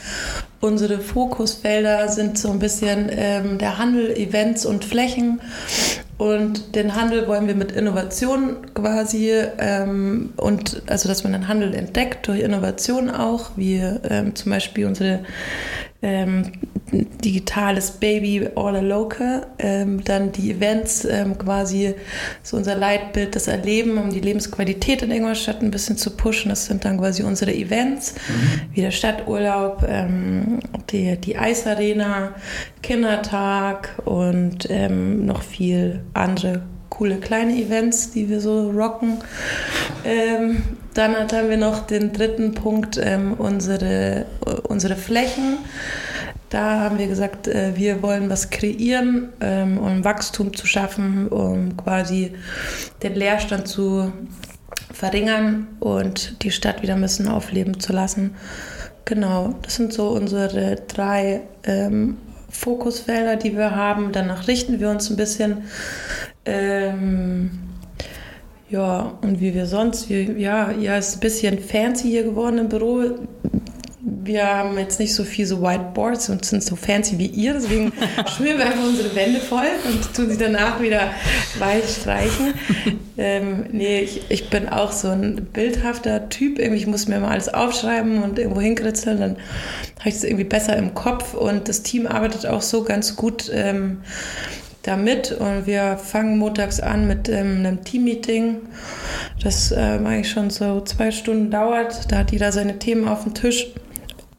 Unsere 0.61 1.01
Fokusfelder 1.01 2.09
sind 2.09 2.39
so 2.39 2.51
ein 2.51 2.59
bisschen 2.59 3.09
ähm, 3.11 3.59
der 3.59 3.79
Handel, 3.79 4.11
Events 4.15 4.67
und 4.67 4.85
Flächen. 4.85 5.41
Und 6.21 6.75
den 6.75 6.97
Handel 6.97 7.27
wollen 7.29 7.47
wir 7.47 7.55
mit 7.55 7.73
Innovation 7.73 8.59
quasi 8.75 9.33
ähm, 9.59 10.35
und 10.37 10.83
also 10.87 11.09
dass 11.09 11.25
man 11.25 11.33
den 11.33 11.49
Handel 11.49 11.75
entdeckt 11.75 12.29
durch 12.29 12.41
Innovation 12.41 13.09
auch, 13.09 13.53
wie 13.57 13.77
ähm, 13.79 14.35
zum 14.35 14.53
Beispiel 14.53 14.85
unsere 14.85 15.21
ähm, 16.03 16.53
digitales 16.93 17.91
Baby 17.93 18.49
All 18.57 18.85
Local, 18.85 19.47
ähm, 19.59 20.03
dann 20.03 20.33
die 20.33 20.51
Events, 20.51 21.05
ähm, 21.05 21.37
quasi 21.39 21.95
so 22.43 22.57
unser 22.57 22.75
Leitbild, 22.75 23.37
das 23.37 23.49
Erleben, 23.49 23.99
um 23.99 24.11
die 24.11 24.21
Lebensqualität 24.21 25.03
in 25.03 25.11
Ingolstadt 25.11 25.63
ein 25.63 25.71
bisschen 25.71 25.97
zu 25.97 26.17
pushen. 26.17 26.49
Das 26.49 26.67
sind 26.67 26.85
dann 26.85 26.99
quasi 26.99 27.23
unsere 27.23 27.55
Events, 27.55 28.15
mhm. 28.15 28.75
wie 28.75 28.81
der 28.81 28.91
Stadturlaub, 28.91 29.85
ähm, 29.89 30.61
die, 30.91 31.17
die 31.17 31.37
Eisarena, 31.37 32.35
Kindertag 32.83 34.01
und 34.05 34.69
ähm, 34.71 35.27
noch 35.27 35.43
viel 35.43 36.01
andere 36.15 36.63
coole 36.89 37.17
kleine 37.17 37.55
Events, 37.55 38.11
die 38.11 38.29
wir 38.29 38.41
so 38.41 38.71
rocken. 38.71 39.19
Ähm, 40.05 40.63
dann 40.95 41.15
haben 41.17 41.49
wir 41.49 41.57
noch 41.57 41.87
den 41.87 42.13
dritten 42.13 42.55
Punkt, 42.55 42.99
ähm, 43.03 43.35
unsere, 43.35 44.27
unsere 44.69 44.97
Flächen. 44.97 45.59
Da 46.49 46.81
haben 46.81 46.99
wir 46.99 47.07
gesagt, 47.07 47.47
äh, 47.47 47.77
wir 47.77 48.03
wollen 48.03 48.29
was 48.29 48.51
kreieren, 48.51 49.29
ähm, 49.41 49.79
um 49.79 50.05
Wachstum 50.05 50.55
zu 50.55 50.67
schaffen, 50.67 51.29
um 51.29 51.77
quasi 51.77 52.33
den 53.05 53.15
Leerstand 53.15 53.69
zu 53.69 54.13
verringern 54.93 55.69
und 55.79 56.43
die 56.43 56.51
Stadt 56.51 56.83
wieder 56.83 56.95
ein 56.95 57.01
bisschen 57.01 57.29
aufleben 57.29 57.79
zu 57.79 57.93
lassen. 57.93 58.35
Genau, 59.05 59.55
das 59.63 59.77
sind 59.77 59.93
so 59.93 60.09
unsere 60.09 60.77
drei 60.89 61.43
ähm, 61.65 62.17
Fokusfelder, 62.51 63.37
die 63.37 63.57
wir 63.57 63.75
haben. 63.77 64.11
Danach 64.11 64.49
richten 64.49 64.81
wir 64.81 64.91
uns 64.91 65.09
ein 65.09 65.17
bisschen. 65.17 65.65
Ähm, 66.45 67.70
ja, 68.71 69.19
und 69.23 69.41
wie 69.41 69.53
wir 69.53 69.67
sonst, 69.67 70.09
wir, 70.09 70.23
ja, 70.23 70.71
ja, 70.71 70.97
ist 70.97 71.17
ein 71.17 71.21
bisschen 71.21 71.59
fancy 71.59 72.09
hier 72.09 72.23
geworden 72.23 72.59
im 72.59 72.69
Büro. 72.69 73.03
Wir 74.03 74.47
haben 74.47 74.79
jetzt 74.79 75.01
nicht 75.01 75.15
so 75.15 75.25
viel 75.25 75.45
so 75.45 75.61
Whiteboards 75.61 76.29
und 76.31 76.45
sind 76.45 76.63
so 76.63 76.77
fancy 76.77 77.19
wie 77.19 77.27
ihr, 77.27 77.55
deswegen 77.55 77.93
schmieren 78.37 78.59
wir 78.59 78.67
einfach 78.67 78.85
unsere 78.85 79.15
Wände 79.17 79.41
voll 79.41 79.67
und 79.87 80.15
tun 80.15 80.31
sie 80.31 80.39
danach 80.39 80.81
wieder 80.81 81.11
weiß 81.59 81.97
streichen. 81.97 82.55
Ähm, 83.19 83.67
nee, 83.73 84.01
ich, 84.01 84.31
ich 84.31 84.51
bin 84.51 84.69
auch 84.69 84.93
so 84.93 85.09
ein 85.09 85.49
bildhafter 85.53 86.29
Typ. 86.29 86.59
Irgendwie, 86.59 86.79
ich 86.79 86.87
muss 86.87 87.09
mir 87.09 87.19
mal 87.19 87.33
alles 87.33 87.53
aufschreiben 87.53 88.23
und 88.23 88.39
irgendwo 88.39 88.61
hinkritzeln, 88.61 89.21
dann 89.21 89.37
habe 89.99 90.09
ich 90.09 90.15
es 90.15 90.25
irgendwie 90.25 90.45
besser 90.45 90.77
im 90.77 90.95
Kopf 90.95 91.35
und 91.35 91.69
das 91.69 91.83
Team 91.83 92.07
arbeitet 92.07 92.47
auch 92.47 92.63
so 92.63 92.85
ganz 92.85 93.17
gut. 93.17 93.51
Ähm, 93.53 94.03
damit 94.83 95.33
und 95.33 95.67
wir 95.67 95.99
fangen 95.99 96.39
montags 96.39 96.81
an 96.81 97.07
mit 97.07 97.29
ähm, 97.29 97.59
einem 97.59 97.85
Teammeeting, 97.85 98.57
das 99.43 99.73
äh, 99.73 99.77
eigentlich 99.77 100.31
schon 100.31 100.51
so 100.51 100.81
zwei 100.81 101.11
Stunden 101.11 101.51
dauert. 101.51 102.11
Da 102.11 102.19
hat 102.19 102.33
jeder 102.33 102.51
seine 102.53 102.79
Themen 102.79 103.07
auf 103.07 103.25
dem 103.25 103.35
Tisch 103.35 103.67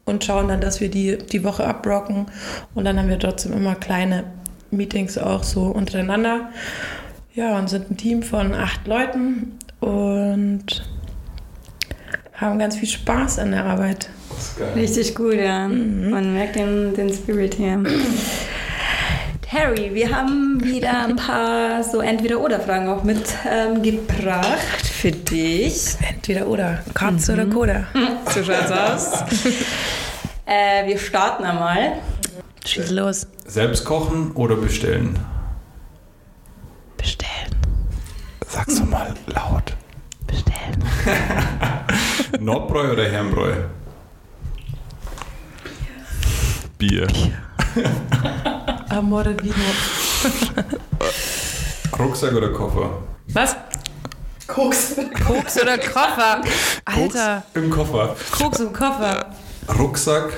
und 0.06 0.24
schauen 0.24 0.48
dann, 0.48 0.62
dass 0.62 0.82
wir 0.82 0.90
die, 0.90 1.18
die 1.18 1.44
Woche 1.44 1.66
abrocken 1.66 2.26
und 2.74 2.86
dann 2.86 2.98
haben 2.98 3.10
wir 3.10 3.20
trotzdem 3.20 3.54
immer 3.54 3.76
kleine 3.76 4.24
Meetings 4.72 5.18
auch 5.18 5.44
so 5.44 5.64
untereinander. 5.64 6.50
Ja, 7.34 7.58
und 7.58 7.70
sind 7.70 7.92
ein 7.92 7.98
Team 7.98 8.24
von 8.24 8.54
acht 8.54 8.88
Leuten 8.88 9.58
und 9.80 10.84
haben 12.34 12.60
ganz 12.60 12.76
viel 12.76 12.90
Spaß 12.90 13.40
an 13.40 13.52
der 13.52 13.66
Arbeit. 13.66 14.10
Richtig 14.76 15.16
gut, 15.16 15.36
ja. 15.36 15.68
Mhm. 15.68 16.10
Man 16.10 16.34
merkt 16.34 16.56
den, 16.56 16.94
den 16.94 17.14
Spirit 17.14 17.54
hier. 17.54 17.82
Harry, 19.52 19.94
wir 19.94 20.16
haben 20.16 20.64
wieder 20.64 21.08
ein 21.08 21.18
paar 21.18 21.84
so 21.84 22.00
Entweder-Oder-Fragen 22.00 22.88
auch 22.88 23.04
mitgebracht 23.04 24.48
ähm, 24.48 24.86
für 24.86 25.12
dich. 25.12 25.98
Entweder-Oder, 26.00 26.82
Katze 26.94 27.34
mhm. 27.34 27.38
oder 27.38 27.54
Koda. 27.54 27.88
So 28.34 28.46
schaut's 28.46 28.72
aus. 28.72 29.22
äh, 30.46 30.88
wir 30.88 30.98
starten 30.98 31.44
einmal. 31.44 31.98
Schieß 32.66 32.92
los. 32.92 33.28
Selbst 33.46 33.84
kochen 33.84 34.32
oder 34.36 34.56
bestellen? 34.56 35.20
Bestellen. 36.96 37.54
Sag's 38.48 38.80
doch 38.80 38.86
mal 38.86 39.14
laut. 39.26 39.76
Bestellen. 40.28 40.82
Nordbräu 42.40 42.94
oder 42.94 43.04
Herrenbräu? 43.04 43.52
Bier. 46.78 47.08
Bier. 47.08 47.34
Amore 48.92 49.36
Vino. 49.42 49.56
Rucksack 51.98 52.34
oder 52.34 52.50
Koffer? 52.50 52.90
Was? 53.30 53.56
Koks. 54.48 54.96
Koks 55.26 55.62
oder 55.62 55.78
Koffer? 55.78 56.42
Alter. 56.84 57.44
Koks 57.54 57.56
im 57.56 57.70
Koffer. 57.70 58.16
Koks 58.32 58.60
im 58.60 58.74
Koffer. 58.74 59.26
Rucksack 59.80 60.34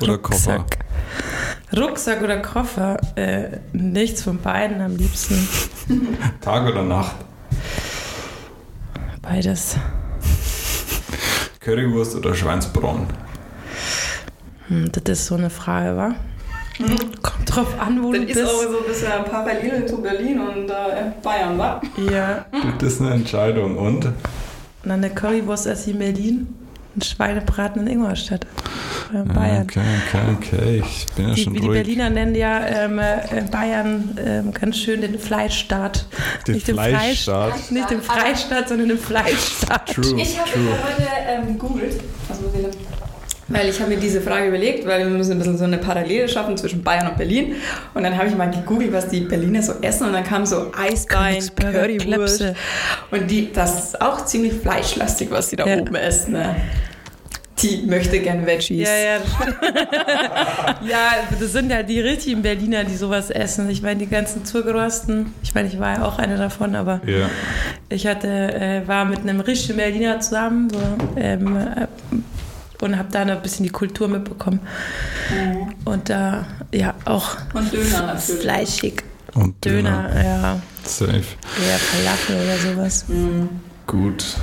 oder 0.00 0.12
Rucksack. 0.14 0.56
Koffer? 0.56 1.76
Rucksack 1.76 2.22
oder 2.22 2.38
Koffer? 2.38 2.96
Äh, 3.16 3.58
nichts 3.72 4.22
von 4.22 4.38
beiden 4.38 4.80
am 4.80 4.96
liebsten. 4.96 5.46
Tag 6.40 6.66
oder 6.66 6.82
Nacht? 6.82 7.16
Beides. 9.20 9.76
Currywurst 11.60 12.16
oder 12.16 12.34
Schweinsbraten? 12.34 13.06
Hm, 14.68 14.90
das 14.92 15.18
ist 15.20 15.26
so 15.26 15.34
eine 15.34 15.50
Frage, 15.50 15.94
wa? 15.96 16.14
Kommt 17.22 17.56
drauf 17.56 17.80
an, 17.80 18.02
wo 18.02 18.12
das 18.12 18.20
du 18.20 18.26
bist. 18.26 18.40
Das 18.40 18.50
ist 18.50 18.54
auch 18.54 18.62
so 18.62 18.78
ein 18.78 18.84
bisschen 18.86 19.24
parallel 19.30 19.86
zu 19.86 20.00
Berlin 20.00 20.40
und 20.40 20.70
äh, 20.70 21.12
Bayern, 21.22 21.58
wa? 21.58 21.80
Ja. 22.10 22.46
Das 22.78 22.94
ist 22.94 23.00
eine 23.00 23.14
Entscheidung. 23.14 23.76
Und? 23.76 24.04
Und 24.04 24.14
dann 24.84 25.04
eine 25.04 25.10
Currywurst 25.10 25.66
ich 25.66 25.88
in 25.88 25.98
Berlin 25.98 26.54
und 26.94 27.04
Schweinebraten 27.04 27.82
in 27.82 27.94
Ingolstadt. 27.94 28.46
Äh, 29.12 29.22
Bayern. 29.22 29.62
Okay, 29.62 29.80
okay, 30.06 30.36
okay. 30.36 30.82
Ich 30.84 31.06
bin 31.14 31.28
ja 31.28 31.34
die, 31.34 31.42
schon 31.42 31.54
wie 31.54 31.58
ruhig. 31.58 31.68
Die 31.68 31.74
Berliner 31.74 32.10
nennen 32.10 32.34
ja 32.34 32.64
ähm, 32.64 32.98
äh, 32.98 33.42
Bayern 33.50 34.16
ähm, 34.24 34.52
ganz 34.52 34.76
schön 34.76 35.00
den 35.00 35.18
Fleischstaat. 35.18 36.06
Den 36.46 36.54
nicht 36.54 36.68
Fleischstaat? 36.68 37.54
Den 37.54 37.54
Fleisch, 37.54 37.70
nicht 37.70 37.90
den 37.90 38.02
Freistaat, 38.02 38.68
sondern 38.68 38.88
den 38.88 38.98
Fleischstaat. 38.98 39.94
True, 39.94 40.20
ich 40.20 40.38
habe 40.38 40.50
heute 40.50 41.08
ähm, 41.26 41.58
ich 41.58 42.62
denn? 42.62 43.07
Weil 43.48 43.68
ich 43.70 43.80
habe 43.80 43.90
mir 43.90 43.96
diese 43.96 44.20
Frage 44.20 44.48
überlegt, 44.48 44.86
weil 44.86 45.00
wir 45.00 45.06
müssen 45.06 45.32
ein 45.32 45.38
bisschen 45.38 45.56
so 45.56 45.64
eine 45.64 45.78
Parallele 45.78 46.28
schaffen 46.28 46.56
zwischen 46.56 46.82
Bayern 46.82 47.08
und 47.08 47.16
Berlin. 47.16 47.56
Und 47.94 48.02
dann 48.02 48.16
habe 48.16 48.28
ich 48.28 48.36
mal 48.36 48.50
gegoogelt, 48.50 48.92
was 48.92 49.08
die 49.08 49.20
Berliner 49.20 49.62
so 49.62 49.72
essen. 49.80 50.06
Und 50.06 50.12
dann 50.12 50.24
kam 50.24 50.44
so 50.44 50.70
Eisbein, 50.76 51.42
Currywurst. 51.56 52.44
Und 53.10 53.30
die, 53.30 53.50
das 53.50 53.84
ist 53.84 54.02
auch 54.02 54.24
ziemlich 54.26 54.52
fleischlastig, 54.52 55.30
was 55.30 55.48
die 55.48 55.56
da 55.56 55.66
ja. 55.66 55.78
oben 55.78 55.94
essen. 55.94 56.34
Ne? 56.34 56.56
Die 57.62 57.84
möchte 57.86 58.20
gern 58.20 58.46
Veggies. 58.46 58.86
Ja, 58.86 58.96
ja. 58.96 59.16
ja, 60.86 61.10
das 61.40 61.52
sind 61.52 61.70
ja 61.70 61.82
die 61.82 62.00
richtigen 62.00 62.42
Berliner, 62.42 62.84
die 62.84 62.96
sowas 62.96 63.30
essen. 63.30 63.68
Ich 63.70 63.82
meine, 63.82 63.98
die 63.98 64.06
ganzen 64.06 64.44
Zurgerosten, 64.44 65.34
ich 65.42 65.54
meine, 65.54 65.68
ich 65.68 65.80
war 65.80 65.96
ja 65.96 66.04
auch 66.04 66.18
eine 66.18 66.36
davon, 66.36 66.76
aber 66.76 67.00
ja. 67.04 67.28
ich 67.88 68.06
hatte, 68.06 68.28
äh, 68.28 68.86
war 68.86 69.06
mit 69.06 69.20
einem 69.20 69.40
richtigen 69.40 69.78
Berliner 69.78 70.20
zusammen, 70.20 70.70
so, 70.70 70.78
ähm, 71.16 71.58
und 72.80 72.98
habe 72.98 73.08
da 73.10 73.24
noch 73.24 73.36
ein 73.36 73.42
bisschen 73.42 73.64
die 73.64 73.70
Kultur 73.70 74.08
mitbekommen. 74.08 74.60
Mhm. 75.30 75.74
Und 75.84 76.08
da, 76.08 76.46
äh, 76.70 76.78
ja, 76.78 76.94
auch 77.04 77.36
und 77.54 77.72
Döner 77.72 78.02
natürlich. 78.14 78.40
fleischig. 78.40 79.02
Und 79.34 79.64
Döner, 79.64 80.08
Döner 80.08 80.24
ja. 80.24 80.60
Safe. 80.84 81.12
Ja, 81.12 81.76
Falafel 81.78 82.36
oder 82.36 82.56
sowas. 82.56 83.04
Mhm. 83.08 83.48
Gut. 83.86 84.36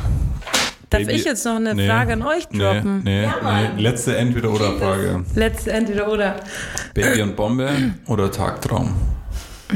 Darf 0.90 1.02
Baby, 1.02 1.14
ich 1.14 1.26
jetzt 1.26 1.44
noch 1.46 1.56
eine 1.56 1.74
nee, 1.74 1.88
Frage 1.88 2.14
an 2.14 2.22
euch 2.22 2.48
droppen? 2.48 3.04
Nee, 3.04 3.22
nee, 3.22 3.24
ja, 3.24 3.72
nee. 3.76 3.82
Letzte 3.82 4.16
Entweder-Oder-Frage. 4.16 5.26
Letzte 5.34 5.72
Entweder-Oder. 5.72 6.36
Baby 6.94 7.22
und 7.24 7.36
Bombe 7.36 7.70
oder 8.08 8.32
Tagtraum? 8.32 8.96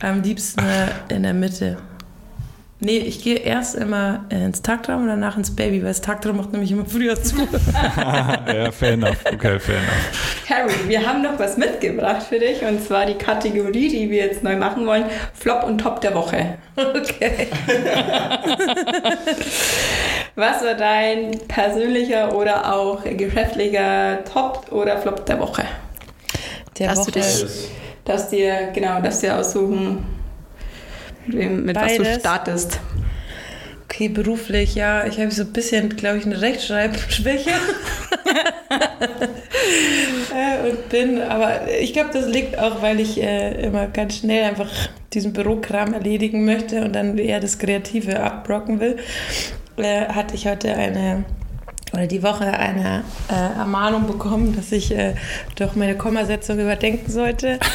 Am 0.00 0.22
liebsten 0.22 0.62
in 1.08 1.22
der 1.22 1.34
Mitte. 1.34 1.78
Nee, 2.82 2.96
ich 2.96 3.22
gehe 3.22 3.36
erst 3.36 3.74
immer 3.74 4.24
ins 4.30 4.62
Tagtraum 4.62 5.02
und 5.02 5.08
danach 5.08 5.36
ins 5.36 5.54
Baby, 5.54 5.82
weil 5.82 5.88
das 5.88 6.00
Tagtraum 6.00 6.38
macht 6.38 6.52
nämlich 6.52 6.72
immer 6.72 6.86
früher 6.86 7.22
zu. 7.22 7.36
ja, 7.96 8.70
fair 8.72 8.92
enough. 8.92 9.18
Okay, 9.26 9.60
fair 9.60 9.76
enough. 9.76 10.48
Harry, 10.48 10.88
wir 10.88 11.06
haben 11.06 11.20
noch 11.20 11.38
was 11.38 11.58
mitgebracht 11.58 12.22
für 12.22 12.38
dich 12.38 12.62
und 12.62 12.82
zwar 12.82 13.04
die 13.04 13.14
Kategorie, 13.14 13.90
die 13.90 14.08
wir 14.10 14.24
jetzt 14.24 14.42
neu 14.42 14.56
machen 14.56 14.86
wollen: 14.86 15.04
Flop 15.34 15.64
und 15.64 15.78
Top 15.78 16.00
der 16.00 16.14
Woche. 16.14 16.56
Okay. 16.76 17.48
was 20.34 20.64
war 20.64 20.74
dein 20.74 21.32
persönlicher 21.48 22.34
oder 22.34 22.74
auch 22.74 23.04
geschäftlicher 23.04 24.24
Top 24.24 24.72
oder 24.72 24.96
Flop 24.96 25.26
der 25.26 25.38
Woche? 25.38 25.64
Der 26.78 26.88
dass 26.88 27.00
Woche. 27.00 27.10
Du 27.12 27.20
dich, 27.20 27.44
dass 28.06 28.30
dir, 28.30 28.70
genau, 28.72 29.02
dass 29.02 29.20
dir 29.20 29.36
aussuchen 29.36 30.19
mit 31.34 31.74
Beides. 31.74 31.98
was 31.98 32.06
du 32.06 32.20
startest. 32.20 32.80
Okay, 33.84 34.08
beruflich, 34.08 34.76
ja. 34.76 35.04
Ich 35.06 35.18
habe 35.18 35.30
so 35.30 35.42
ein 35.42 35.52
bisschen, 35.52 35.96
glaube 35.96 36.18
ich, 36.18 36.24
eine 36.24 36.40
Rechtschreibschwäche. 36.40 37.50
äh, 40.34 40.70
und 40.70 40.88
bin, 40.88 41.20
aber 41.20 41.68
ich 41.80 41.92
glaube, 41.92 42.10
das 42.12 42.26
liegt 42.26 42.56
auch, 42.58 42.82
weil 42.82 43.00
ich 43.00 43.20
äh, 43.20 43.62
immer 43.64 43.88
ganz 43.88 44.18
schnell 44.18 44.44
einfach 44.44 44.70
diesen 45.12 45.32
Bürokram 45.32 45.92
erledigen 45.92 46.44
möchte 46.44 46.84
und 46.84 46.94
dann 46.94 47.18
eher 47.18 47.40
das 47.40 47.58
Kreative 47.58 48.20
abbrocken 48.20 48.78
will. 48.78 48.96
Äh, 49.76 50.06
hatte 50.06 50.36
ich 50.36 50.46
heute 50.46 50.72
eine 50.72 51.24
oder 51.92 52.06
die 52.06 52.22
Woche 52.22 52.46
eine 52.46 53.02
äh, 53.28 53.58
Ermahnung 53.58 54.06
bekommen, 54.06 54.54
dass 54.54 54.70
ich 54.70 54.92
äh, 54.92 55.14
doch 55.56 55.74
meine 55.74 55.96
Kommasetzung 55.96 56.60
überdenken 56.60 57.10
sollte. 57.10 57.58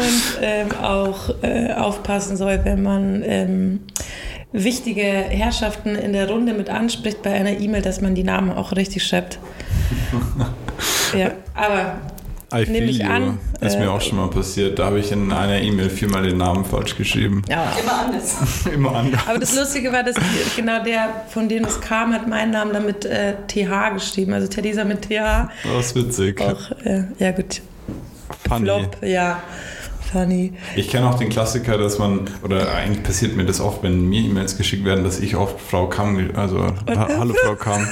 und 0.00 0.38
ähm, 0.42 0.68
auch 0.82 1.30
äh, 1.42 1.72
aufpassen 1.72 2.36
soll, 2.36 2.60
wenn 2.64 2.82
man 2.82 3.22
ähm, 3.24 3.80
wichtige 4.52 5.02
Herrschaften 5.02 5.94
in 5.94 6.12
der 6.12 6.28
Runde 6.28 6.54
mit 6.54 6.70
anspricht 6.70 7.22
bei 7.22 7.32
einer 7.32 7.58
E-Mail, 7.58 7.82
dass 7.82 8.00
man 8.00 8.14
die 8.14 8.24
Namen 8.24 8.50
auch 8.52 8.72
richtig 8.72 9.06
schreibt. 9.06 9.38
ja, 11.16 11.32
aber 11.54 11.98
I 12.52 12.68
nehme 12.68 12.86
ich 12.86 13.04
an. 13.04 13.38
Ist 13.60 13.76
äh, 13.76 13.80
mir 13.80 13.92
auch 13.92 14.00
schon 14.00 14.18
mal 14.18 14.28
passiert. 14.28 14.78
Da 14.78 14.86
habe 14.86 14.98
ich 14.98 15.12
in 15.12 15.32
einer 15.32 15.60
E-Mail 15.60 15.88
viermal 15.88 16.24
den 16.24 16.38
Namen 16.38 16.64
falsch 16.64 16.96
geschrieben. 16.96 17.42
Ja. 17.48 17.72
Immer 17.80 18.00
anders. 18.06 18.38
Immer 18.74 18.94
anders. 18.96 19.20
Aber 19.28 19.38
das 19.38 19.54
Lustige 19.54 19.92
war, 19.92 20.02
dass 20.02 20.16
genau 20.56 20.82
der, 20.82 21.26
von 21.28 21.48
dem 21.48 21.64
es 21.64 21.80
kam, 21.80 22.12
hat 22.12 22.26
meinen 22.26 22.50
Namen 22.50 22.72
dann 22.72 22.86
mit 22.86 23.04
äh, 23.04 23.34
TH 23.46 23.94
geschrieben. 23.94 24.32
Also 24.32 24.48
Theresa 24.48 24.84
mit 24.84 25.02
TH. 25.02 25.48
Das 25.62 25.86
ist 25.86 25.94
witzig. 25.94 26.40
Auch, 26.40 26.72
äh, 26.84 27.04
ja, 27.18 27.30
gut. 27.30 27.60
Funny. 28.48 28.64
Flop, 28.64 28.96
ja 29.02 29.40
funny. 30.12 30.52
Ich 30.76 30.88
kenne 30.88 31.08
auch 31.08 31.18
den 31.18 31.28
Klassiker, 31.28 31.78
dass 31.78 31.98
man, 31.98 32.28
oder 32.42 32.72
eigentlich 32.72 33.02
passiert 33.02 33.36
mir 33.36 33.44
das 33.44 33.60
oft, 33.60 33.82
wenn 33.82 34.08
mir 34.08 34.22
E-Mails 34.22 34.56
geschickt 34.56 34.84
werden, 34.84 35.04
dass 35.04 35.20
ich 35.20 35.36
oft 35.36 35.60
Frau 35.60 35.88
Kamm, 35.88 36.30
also 36.34 36.66
ha 36.66 37.08
Hallo 37.18 37.34
Frau 37.44 37.54
Kamm. 37.54 37.86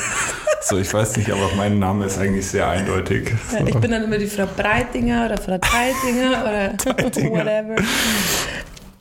So, 0.60 0.76
ich 0.76 0.92
weiß 0.92 1.16
nicht, 1.16 1.30
aber 1.30 1.50
mein 1.56 1.78
Name 1.78 2.04
ist 2.04 2.18
eigentlich 2.18 2.46
sehr 2.46 2.68
eindeutig. 2.68 3.32
Ja, 3.52 3.66
ich 3.66 3.76
bin 3.76 3.90
dann 3.90 4.04
immer 4.04 4.18
die 4.18 4.26
Frau 4.26 4.46
Breitinger 4.56 5.26
oder 5.26 5.36
Frau 5.38 5.56
Teitinger 5.58 6.42
oder 6.42 6.72
whatever. 7.30 7.76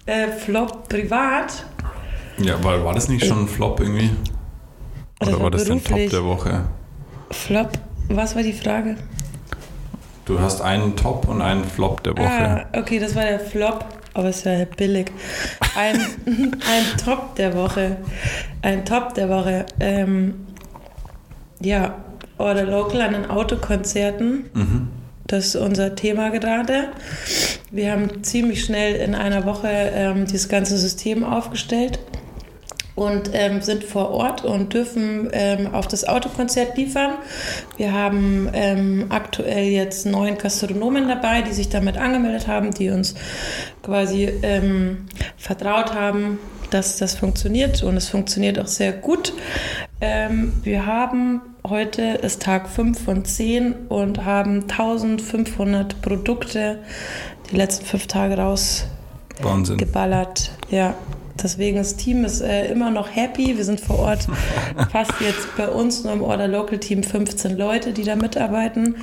Äh, 0.05 0.27
Flop 0.29 0.87
privat. 0.87 1.65
Ja, 2.37 2.63
war, 2.63 2.83
war 2.85 2.93
das 2.93 3.09
nicht 3.09 3.25
schon 3.25 3.41
ein 3.41 3.47
Flop 3.47 3.79
irgendwie? 3.79 4.11
Oder 5.19 5.33
war, 5.33 5.41
war 5.41 5.51
das 5.51 5.65
der 5.65 5.83
Top 5.83 6.09
der 6.09 6.23
Woche? 6.23 6.65
Flop, 7.31 7.71
was 8.09 8.35
war 8.35 8.43
die 8.43 8.53
Frage? 8.53 8.95
Du 10.27 10.41
hast 10.41 10.61
einen 10.61 10.97
Top 10.97 11.25
und 11.29 11.41
einen 11.41 11.63
Flop 11.63 12.03
der 12.03 12.17
Woche. 12.17 12.27
Ah, 12.27 12.65
okay, 12.77 12.99
das 12.99 13.15
war 13.15 13.23
der 13.23 13.39
Flop, 13.39 13.85
aber 14.13 14.27
es 14.27 14.43
wäre 14.43 14.65
billig. 14.65 15.09
Ein, 15.77 15.95
ein 16.25 16.97
Top 17.03 17.35
der 17.35 17.55
Woche. 17.55 17.95
Ein 18.61 18.83
Top 18.83 19.13
der 19.13 19.29
Woche. 19.29 19.65
Ähm, 19.79 20.47
ja, 21.61 21.95
Order 22.37 22.65
Local 22.65 23.01
an 23.01 23.13
den 23.13 23.29
Autokonzerten. 23.29 24.49
Mhm. 24.53 24.87
Das 25.27 25.45
ist 25.45 25.55
unser 25.55 25.95
Thema 25.95 26.29
gerade. 26.29 26.89
Wir 27.71 27.93
haben 27.93 28.21
ziemlich 28.23 28.65
schnell 28.65 28.95
in 28.95 29.15
einer 29.15 29.45
Woche 29.45 29.69
ähm, 29.69 30.25
dieses 30.25 30.49
ganze 30.49 30.77
System 30.77 31.23
aufgestellt 31.23 31.99
und 32.97 33.29
ähm, 33.33 33.61
sind 33.61 33.83
vor 33.83 34.09
Ort 34.09 34.43
und 34.43 34.73
dürfen 34.73 35.29
ähm, 35.31 35.73
auf 35.73 35.87
das 35.87 36.07
Autokonzert 36.07 36.75
liefern. 36.77 37.11
Wir 37.77 37.93
haben 37.93 38.49
ähm, 38.53 39.05
aktuell 39.09 39.67
jetzt 39.67 40.07
neun 40.07 40.39
Gastronomen 40.39 41.07
dabei, 41.07 41.43
die 41.43 41.53
sich 41.53 41.69
damit 41.69 41.95
angemeldet 41.95 42.47
haben, 42.47 42.71
die 42.71 42.89
uns 42.89 43.13
quasi 43.83 44.23
ähm, 44.41 45.05
vertraut 45.37 45.93
haben, 45.93 46.39
dass 46.71 46.97
das 46.97 47.13
funktioniert 47.13 47.83
und 47.83 47.97
es 47.97 48.09
funktioniert 48.09 48.57
auch 48.57 48.65
sehr 48.65 48.93
gut. 48.93 49.31
Ähm, 50.01 50.53
wir 50.63 50.87
haben 50.87 51.41
heute 51.67 52.01
ist 52.01 52.41
Tag 52.41 52.67
5 52.67 52.99
von 52.99 53.25
10 53.25 53.89
und 53.89 54.25
haben 54.25 54.63
1500 54.63 56.01
Produkte 56.01 56.79
die 57.51 57.57
letzten 57.57 57.85
fünf 57.85 58.07
Tage 58.07 58.37
rausgeballert. 58.37 60.49
Ja, 60.71 60.95
Deswegen 61.41 61.77
das 61.77 61.95
Team 61.95 62.25
ist 62.25 62.41
äh, 62.41 62.71
immer 62.71 62.91
noch 62.91 63.15
happy. 63.15 63.57
Wir 63.57 63.65
sind 63.65 63.79
vor 63.79 63.99
Ort 63.99 64.27
fast 64.91 65.13
jetzt 65.19 65.55
bei 65.57 65.67
uns 65.67 66.03
nur 66.03 66.13
im 66.13 66.21
Order 66.21 66.47
Local 66.47 66.77
Team 66.79 67.03
15 67.03 67.57
Leute, 67.57 67.93
die 67.93 68.03
da 68.03 68.15
mitarbeiten. 68.15 68.95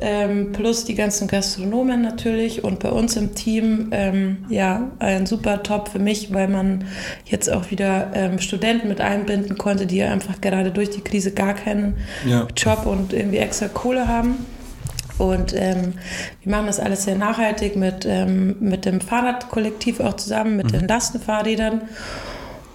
Ähm, 0.00 0.52
plus 0.52 0.84
die 0.84 0.94
ganzen 0.94 1.26
Gastronomen 1.26 2.02
natürlich 2.02 2.62
und 2.62 2.78
bei 2.78 2.90
uns 2.90 3.16
im 3.16 3.34
Team 3.34 3.88
ähm, 3.90 4.44
ja 4.48 4.92
ein 5.00 5.26
super 5.26 5.64
Top 5.64 5.88
für 5.88 5.98
mich, 5.98 6.32
weil 6.32 6.46
man 6.46 6.84
jetzt 7.24 7.50
auch 7.50 7.72
wieder 7.72 8.12
ähm, 8.14 8.38
Studenten 8.38 8.86
mit 8.86 9.00
einbinden 9.00 9.58
konnte, 9.58 9.86
die 9.86 10.02
einfach 10.02 10.40
gerade 10.40 10.70
durch 10.70 10.90
die 10.90 11.00
Krise 11.00 11.32
gar 11.32 11.54
keinen 11.54 11.96
ja. 12.24 12.46
Job 12.56 12.86
und 12.86 13.12
irgendwie 13.12 13.38
extra 13.38 13.66
Kohle 13.66 14.06
haben. 14.06 14.46
Und 15.18 15.54
ähm, 15.54 15.94
wir 16.42 16.50
machen 16.52 16.66
das 16.66 16.80
alles 16.80 17.04
sehr 17.04 17.16
nachhaltig 17.16 17.76
mit, 17.76 18.06
ähm, 18.06 18.56
mit 18.60 18.84
dem 18.84 19.00
Fahrradkollektiv 19.00 20.00
auch 20.00 20.14
zusammen, 20.14 20.56
mit 20.56 20.66
mhm. 20.72 20.78
den 20.78 20.88
Lastenfahrrädern. 20.88 21.82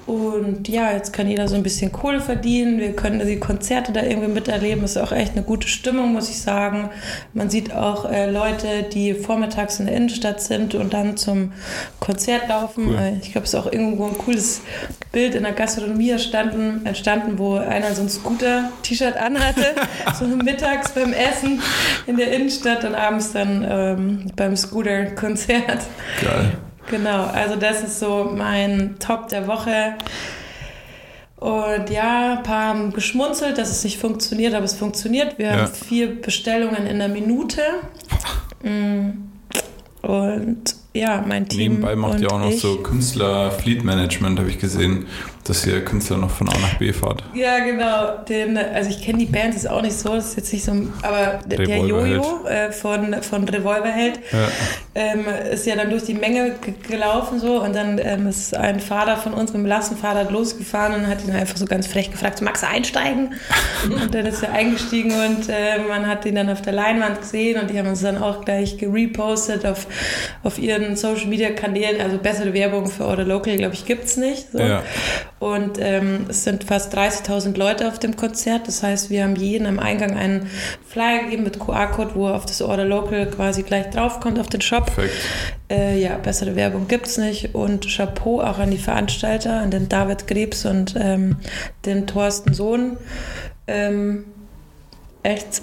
Und 0.05 0.67
ja, 0.67 0.91
jetzt 0.91 1.13
kann 1.13 1.29
jeder 1.29 1.47
so 1.47 1.55
ein 1.55 1.63
bisschen 1.63 1.91
Kohle 1.91 2.19
verdienen. 2.19 2.77
Wir 2.79 2.93
können 2.93 3.25
die 3.25 3.39
Konzerte 3.39 3.93
da 3.93 4.03
irgendwie 4.03 4.27
miterleben. 4.27 4.83
Ist 4.83 4.97
auch 4.97 5.13
echt 5.13 5.31
eine 5.33 5.43
gute 5.43 5.67
Stimmung, 5.67 6.11
muss 6.11 6.29
ich 6.29 6.41
sagen. 6.41 6.89
Man 7.33 7.49
sieht 7.49 7.73
auch 7.73 8.09
äh, 8.11 8.29
Leute, 8.29 8.83
die 8.83 9.13
vormittags 9.13 9.79
in 9.79 9.85
der 9.85 9.95
Innenstadt 9.95 10.41
sind 10.41 10.75
und 10.75 10.93
dann 10.93 11.15
zum 11.15 11.53
Konzert 12.01 12.49
laufen. 12.49 12.89
Cool. 12.89 12.97
Äh, 12.97 13.17
ich 13.21 13.31
glaube, 13.31 13.45
es 13.45 13.53
ist 13.53 13.59
auch 13.59 13.71
irgendwo 13.71 14.07
ein 14.07 14.17
cooles 14.17 14.61
Bild 15.13 15.35
in 15.35 15.43
der 15.43 15.53
Gastronomie 15.53 16.09
entstanden, 16.09 16.85
entstanden 16.85 17.39
wo 17.39 17.55
einer 17.55 17.95
so 17.95 18.01
ein 18.01 18.09
Scooter-T-Shirt 18.09 19.15
anhatte, 19.15 19.73
so 20.19 20.25
mittags 20.25 20.91
beim 20.91 21.13
Essen 21.13 21.61
in 22.07 22.17
der 22.17 22.33
Innenstadt 22.33 22.83
und 22.83 22.95
abends 22.95 23.31
dann 23.31 23.65
ähm, 23.69 24.31
beim 24.35 24.57
Scooter-Konzert. 24.57 25.79
Geil. 26.21 26.57
Genau, 26.93 27.23
also 27.23 27.55
das 27.55 27.81
ist 27.81 27.99
so 27.99 28.31
mein 28.37 28.97
Top 28.99 29.27
der 29.29 29.47
Woche. 29.47 29.95
Und 31.37 31.89
ja, 31.89 32.37
ein 32.37 32.43
paar 32.43 32.67
haben 32.67 32.93
geschmunzelt, 32.93 33.57
dass 33.57 33.71
es 33.71 33.83
nicht 33.83 33.97
funktioniert, 33.97 34.53
aber 34.53 34.65
es 34.65 34.75
funktioniert. 34.75 35.39
Wir 35.39 35.47
ja. 35.47 35.51
haben 35.53 35.73
vier 35.73 36.21
Bestellungen 36.21 36.85
in 36.85 36.99
der 36.99 37.07
Minute. 37.07 37.61
Mm. 38.61 40.05
Und 40.05 40.75
ja, 40.93 41.25
mein 41.27 41.49
Team. 41.49 41.71
Nebenbei 41.71 41.95
macht 41.95 42.19
ihr 42.19 42.31
auch 42.31 42.39
noch 42.39 42.51
ich. 42.51 42.61
so 42.61 42.77
Künstler-Fleet-Management, 42.77 44.37
habe 44.37 44.51
ich 44.51 44.59
gesehen 44.59 45.07
dass 45.43 45.65
ihr 45.65 45.83
Künstler 45.83 46.17
noch 46.17 46.29
von 46.29 46.47
A 46.47 46.53
nach 46.53 46.75
B 46.75 46.93
fahrt. 46.93 47.23
Ja, 47.33 47.59
genau. 47.59 48.17
Den, 48.29 48.57
also 48.57 48.89
ich 48.89 49.03
kenne 49.03 49.19
die 49.19 49.25
Band, 49.25 49.55
ist 49.55 49.69
auch 49.69 49.81
nicht 49.81 49.97
so, 49.97 50.15
das 50.15 50.29
ist 50.29 50.37
jetzt 50.37 50.53
nicht 50.53 50.63
so, 50.63 50.71
aber 51.01 51.39
der 51.45 51.65
Jojo 51.65 52.47
äh, 52.47 52.71
von, 52.71 53.21
von 53.21 53.47
Revolverheld 53.47 54.19
ja. 54.31 54.47
ähm, 54.95 55.25
ist 55.51 55.65
ja 55.65 55.75
dann 55.75 55.89
durch 55.89 56.03
die 56.03 56.13
Menge 56.13 56.55
gelaufen 56.87 57.39
so 57.39 57.61
und 57.61 57.75
dann 57.75 57.99
ähm, 58.01 58.27
ist 58.27 58.55
ein 58.55 58.79
Vater 58.79 59.17
von 59.17 59.33
uns 59.33 59.51
mit 59.51 59.61
dem 59.61 59.65
Lastenfahrrad 59.65 60.31
losgefahren 60.31 60.95
und 60.95 61.07
hat 61.07 61.23
ihn 61.25 61.31
einfach 61.31 61.57
so 61.57 61.65
ganz 61.65 61.87
frech 61.87 62.11
gefragt, 62.11 62.41
magst 62.41 62.63
du 62.63 62.67
einsteigen? 62.67 63.33
und 63.83 64.13
dann 64.13 64.25
ist 64.25 64.43
er 64.43 64.53
eingestiegen 64.53 65.11
und 65.11 65.49
äh, 65.49 65.79
man 65.87 66.07
hat 66.07 66.25
ihn 66.25 66.35
dann 66.35 66.49
auf 66.49 66.61
der 66.61 66.73
Leinwand 66.73 67.21
gesehen 67.21 67.59
und 67.59 67.69
die 67.69 67.77
haben 67.77 67.87
uns 67.87 68.01
dann 68.01 68.17
auch 68.17 68.45
gleich 68.45 68.77
gerepostet 68.77 69.65
auf, 69.65 69.87
auf 70.43 70.57
ihren 70.57 70.95
Social 70.95 71.27
Media 71.27 71.51
Kanälen. 71.51 71.99
Also 72.01 72.17
bessere 72.17 72.53
Werbung 72.53 72.87
für 72.87 73.05
Order 73.05 73.25
Local, 73.25 73.57
glaube 73.57 73.73
ich, 73.73 73.85
gibt 73.85 74.05
es 74.05 74.17
nicht. 74.17 74.51
So. 74.51 74.59
Ja. 74.59 74.83
Und 75.43 75.77
ähm, 75.77 76.27
es 76.29 76.45
sind 76.45 76.63
fast 76.63 76.97
30.000 76.97 77.57
Leute 77.57 77.89
auf 77.89 77.99
dem 77.99 78.15
Konzert. 78.15 78.65
Das 78.65 78.81
heißt, 78.81 79.09
wir 79.09 79.25
haben 79.25 79.35
jeden 79.35 79.67
am 79.67 79.77
Eingang 79.77 80.15
einen 80.15 80.49
Flyer 80.87 81.25
gegeben 81.25 81.43
mit 81.43 81.59
QR-Code, 81.59 82.15
wo 82.15 82.29
er 82.29 82.35
auf 82.35 82.45
das 82.45 82.61
Order 82.61 82.85
Local 82.85 83.25
quasi 83.29 83.63
gleich 83.63 83.89
draufkommt 83.89 84.39
auf 84.39 84.47
den 84.47 84.61
Shop. 84.61 84.85
Perfekt. 84.85 85.13
Äh, 85.69 85.99
ja, 85.99 86.15
bessere 86.15 86.55
Werbung 86.55 86.87
gibt 86.87 87.07
es 87.07 87.17
nicht. 87.17 87.55
Und 87.55 87.93
Chapeau 87.93 88.39
auch 88.39 88.57
an 88.57 88.71
die 88.71 88.77
Veranstalter, 88.77 89.59
an 89.59 89.69
den 89.69 89.89
David 89.89 90.27
Krebs 90.27 90.65
und 90.65 90.95
ähm, 90.97 91.35
den 91.83 92.07
Thorsten 92.07 92.53
Sohn. 92.53 92.95
Ähm, 93.67 94.23
echt 95.23 95.61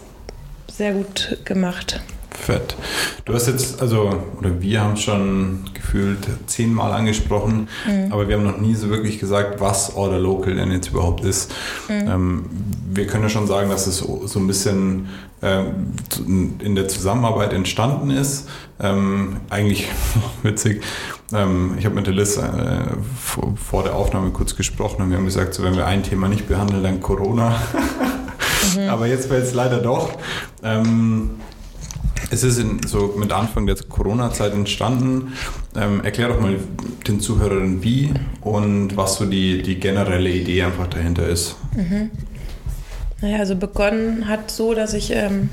sehr 0.70 0.92
gut 0.92 1.38
gemacht. 1.46 2.02
Fett. 2.40 2.76
Du 3.24 3.34
hast 3.34 3.46
jetzt, 3.46 3.80
also, 3.80 4.10
oder 4.38 4.60
wir 4.60 4.80
haben 4.80 4.94
es 4.94 5.02
schon 5.02 5.64
gefühlt 5.74 6.26
zehnmal 6.46 6.92
angesprochen, 6.92 7.68
mhm. 7.86 8.12
aber 8.12 8.28
wir 8.28 8.36
haben 8.36 8.44
noch 8.44 8.58
nie 8.58 8.74
so 8.74 8.90
wirklich 8.90 9.18
gesagt, 9.18 9.60
was 9.60 9.94
Order 9.94 10.18
Local 10.18 10.54
denn 10.54 10.72
jetzt 10.72 10.88
überhaupt 10.88 11.24
ist. 11.24 11.52
Mhm. 11.88 12.08
Ähm, 12.08 12.44
wir 12.92 13.06
können 13.06 13.24
ja 13.24 13.28
schon 13.28 13.46
sagen, 13.46 13.70
dass 13.70 13.86
es 13.86 13.98
so 13.98 14.38
ein 14.38 14.46
bisschen 14.46 15.08
äh, 15.42 15.64
in 16.26 16.74
der 16.74 16.88
Zusammenarbeit 16.88 17.52
entstanden 17.52 18.10
ist. 18.10 18.48
Ähm, 18.80 19.36
eigentlich 19.48 19.88
witzig. 20.42 20.82
Ähm, 21.32 21.74
ich 21.78 21.84
habe 21.84 21.94
mit 21.94 22.06
der 22.06 22.14
Liz 22.14 22.36
äh, 22.36 22.42
vor, 23.18 23.54
vor, 23.56 23.82
der 23.82 23.94
Aufnahme 23.94 24.30
kurz 24.30 24.56
gesprochen 24.56 25.02
und 25.02 25.10
wir 25.10 25.16
haben 25.16 25.24
gesagt, 25.24 25.54
so, 25.54 25.62
wenn 25.62 25.76
wir 25.76 25.86
ein 25.86 26.02
Thema 26.02 26.28
nicht 26.28 26.48
behandeln, 26.48 26.82
dann 26.82 27.00
Corona. 27.00 27.50
mhm. 28.76 28.88
Aber 28.88 29.06
jetzt 29.06 29.28
fällt 29.28 29.44
es 29.44 29.54
leider 29.54 29.78
doch. 29.78 30.10
Ähm, 30.62 31.30
es 32.30 32.44
ist 32.44 32.58
in, 32.58 32.80
so 32.86 33.14
mit 33.16 33.32
Anfang 33.32 33.66
der 33.66 33.76
Corona-Zeit 33.76 34.52
entstanden. 34.52 35.32
Ähm, 35.76 36.02
erklär 36.04 36.28
doch 36.28 36.40
mal 36.40 36.56
den 37.06 37.20
Zuhörern 37.20 37.82
wie 37.82 38.12
und 38.40 38.96
was 38.96 39.16
so 39.16 39.26
die, 39.26 39.62
die 39.62 39.78
generelle 39.78 40.30
Idee 40.30 40.62
einfach 40.62 40.86
dahinter 40.86 41.28
ist. 41.28 41.56
Mhm. 41.74 42.10
Naja, 43.20 43.38
also 43.38 43.56
begonnen 43.56 44.28
hat 44.28 44.50
so, 44.50 44.74
dass 44.74 44.94
ich, 44.94 45.10
ähm, 45.12 45.50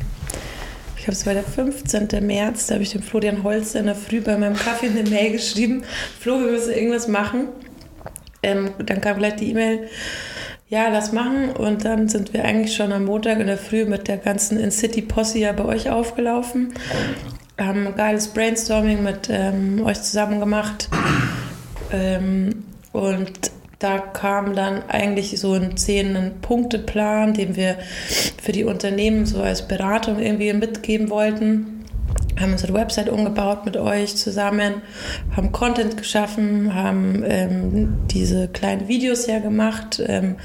ich 0.95 1.03
glaube, 1.03 1.13
es 1.13 1.25
war 1.25 1.33
der 1.33 1.43
15. 1.43 2.07
März, 2.25 2.67
da 2.67 2.75
habe 2.75 2.83
ich 2.83 2.91
dem 2.91 3.01
Florian 3.01 3.43
Holz 3.43 3.75
in 3.75 3.87
der 3.87 3.95
Früh 3.95 4.21
bei 4.21 4.37
meinem 4.37 4.55
Kaffee 4.55 4.87
eine 4.87 5.03
Mail 5.03 5.33
geschrieben, 5.33 5.83
Flo, 6.19 6.39
wir 6.39 6.51
müssen 6.51 6.73
irgendwas 6.73 7.07
machen. 7.07 7.49
Ähm, 8.43 8.69
dann 8.85 9.01
kam 9.01 9.17
gleich 9.17 9.35
die 9.35 9.49
E-Mail, 9.49 9.89
ja, 10.69 10.89
lass 10.89 11.11
machen. 11.11 11.51
Und 11.51 11.85
dann 11.85 12.09
sind 12.09 12.33
wir 12.33 12.43
eigentlich 12.43 12.75
schon 12.75 12.91
am 12.91 13.05
Montag 13.05 13.39
in 13.39 13.47
der 13.47 13.57
Früh 13.57 13.85
mit 13.85 14.07
der 14.07 14.17
ganzen 14.17 14.59
In-City-Posse 14.59 15.39
ja 15.39 15.51
bei 15.53 15.65
euch 15.65 15.89
aufgelaufen. 15.89 16.73
Haben 17.57 17.87
ein 17.87 17.95
geiles 17.95 18.27
Brainstorming 18.27 19.03
mit 19.03 19.29
ähm, 19.29 19.85
euch 19.85 20.01
zusammen 20.01 20.39
gemacht. 20.39 20.89
Ähm, 21.91 22.65
und 22.91 23.51
da 23.79 23.99
kam 23.99 24.55
dann 24.55 24.83
eigentlich 24.89 25.39
so 25.39 25.53
ein 25.53 25.77
zehn-Punkte-Plan, 25.77 27.33
den 27.33 27.55
wir 27.55 27.77
für 28.41 28.51
die 28.51 28.63
Unternehmen 28.63 29.25
so 29.25 29.41
als 29.41 29.67
Beratung 29.67 30.19
irgendwie 30.19 30.51
mitgeben 30.53 31.09
wollten 31.09 31.76
haben 32.39 32.51
unsere 32.51 32.73
Website 32.73 33.09
umgebaut 33.09 33.65
mit 33.65 33.77
euch 33.77 34.15
zusammen, 34.15 34.81
haben 35.35 35.51
Content 35.51 35.97
geschaffen, 35.97 36.73
haben 36.73 37.23
ähm, 37.25 37.97
diese 38.07 38.47
kleinen 38.47 38.87
Videos 38.87 39.27
ja 39.27 39.39
gemacht, 39.39 40.01
ähm, 40.05 40.37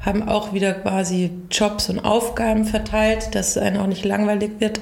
haben 0.00 0.28
auch 0.28 0.52
wieder 0.52 0.72
quasi 0.74 1.30
Jobs 1.50 1.90
und 1.90 2.00
Aufgaben 2.00 2.64
verteilt, 2.64 3.34
dass 3.34 3.50
es 3.50 3.58
einem 3.58 3.80
auch 3.80 3.86
nicht 3.86 4.04
langweilig 4.04 4.52
wird. 4.58 4.80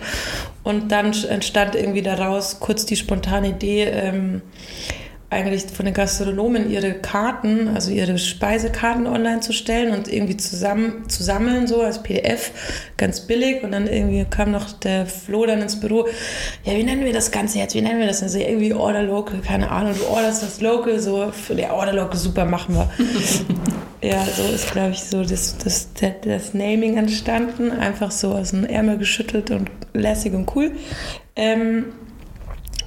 Und 0.63 0.93
dann 0.93 1.13
entstand 1.29 1.75
irgendwie 1.75 2.03
daraus 2.03 2.61
kurz 2.61 2.87
die 2.87 2.97
spontane 2.97 3.49
Idee, 3.49 3.85
ähm, 3.85 4.43
eigentlich 5.31 5.67
von 5.67 5.85
den 5.85 5.93
Gastronomen 5.93 6.71
ihre 6.71 6.95
Karten, 6.95 7.69
also 7.69 7.91
ihre 7.91 8.17
Speisekarten 8.17 9.07
online 9.07 9.41
zu 9.41 9.53
stellen 9.53 9.95
und 9.95 10.11
irgendwie 10.11 10.39
zusammen 10.39 11.07
zu 11.09 11.23
sammeln, 11.23 11.67
so 11.67 11.83
als 11.83 12.03
PDF, 12.03 12.51
ganz 12.97 13.21
billig. 13.21 13.63
Und 13.63 13.73
dann 13.73 13.87
irgendwie 13.87 14.25
kam 14.25 14.53
noch 14.53 14.73
der 14.73 15.05
Flo 15.05 15.45
dann 15.45 15.61
ins 15.61 15.79
Büro. 15.79 16.07
Ja, 16.65 16.75
wie 16.75 16.83
nennen 16.83 17.05
wir 17.05 17.13
das 17.13 17.31
Ganze 17.31 17.59
jetzt? 17.59 17.75
Wie 17.75 17.83
nennen 17.83 18.01
wir 18.01 18.07
das? 18.07 18.23
Also 18.23 18.39
irgendwie 18.39 18.73
Order 18.73 19.03
Local, 19.03 19.41
keine 19.41 19.71
Ahnung, 19.71 19.95
du 19.99 20.07
orderst 20.07 20.43
das 20.43 20.63
Local, 20.63 20.99
so, 20.99 21.31
für 21.31 21.55
der 21.55 21.75
Order 21.75 21.93
Local, 21.93 22.17
super, 22.17 22.47
machen 22.47 22.75
wir. 22.75 22.89
ja, 24.09 24.25
so 24.25 24.51
ist, 24.55 24.73
glaube 24.73 24.93
ich, 24.93 25.05
so 25.05 25.23
das, 25.23 25.59
das, 25.59 25.89
das 26.23 26.55
Naming 26.55 26.97
entstanden. 26.97 27.71
Einfach 27.71 28.13
so 28.13 28.33
aus 28.33 28.51
dem 28.51 28.65
Ärmel 28.65 28.97
geschüttelt 28.97 29.51
und 29.51 29.71
lässig 29.93 30.33
und 30.33 30.57
cool. 30.57 30.73
Ähm, 31.37 31.85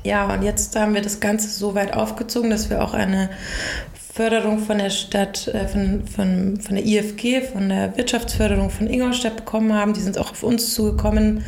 ja, 0.04 0.34
und 0.34 0.44
jetzt 0.44 0.76
haben 0.76 0.94
wir 0.94 1.02
das 1.02 1.20
Ganze 1.20 1.50
so 1.50 1.76
weit 1.76 1.94
aufgezogen, 1.94 2.50
dass 2.50 2.70
wir 2.70 2.84
auch 2.84 2.94
eine 2.94 3.30
Förderung 4.14 4.60
von 4.60 4.78
der 4.78 4.90
Stadt, 4.90 5.48
äh, 5.48 5.68
von, 5.68 6.06
von, 6.06 6.60
von 6.60 6.76
der 6.76 6.86
IFG, 6.86 7.42
von 7.42 7.70
der 7.70 7.96
Wirtschaftsförderung 7.96 8.70
von 8.70 8.88
Ingolstadt 8.88 9.38
bekommen 9.38 9.74
haben. 9.74 9.94
Die 9.94 10.02
sind 10.02 10.18
auch 10.18 10.32
auf 10.32 10.44
uns 10.44 10.74
zugekommen, 10.74 11.46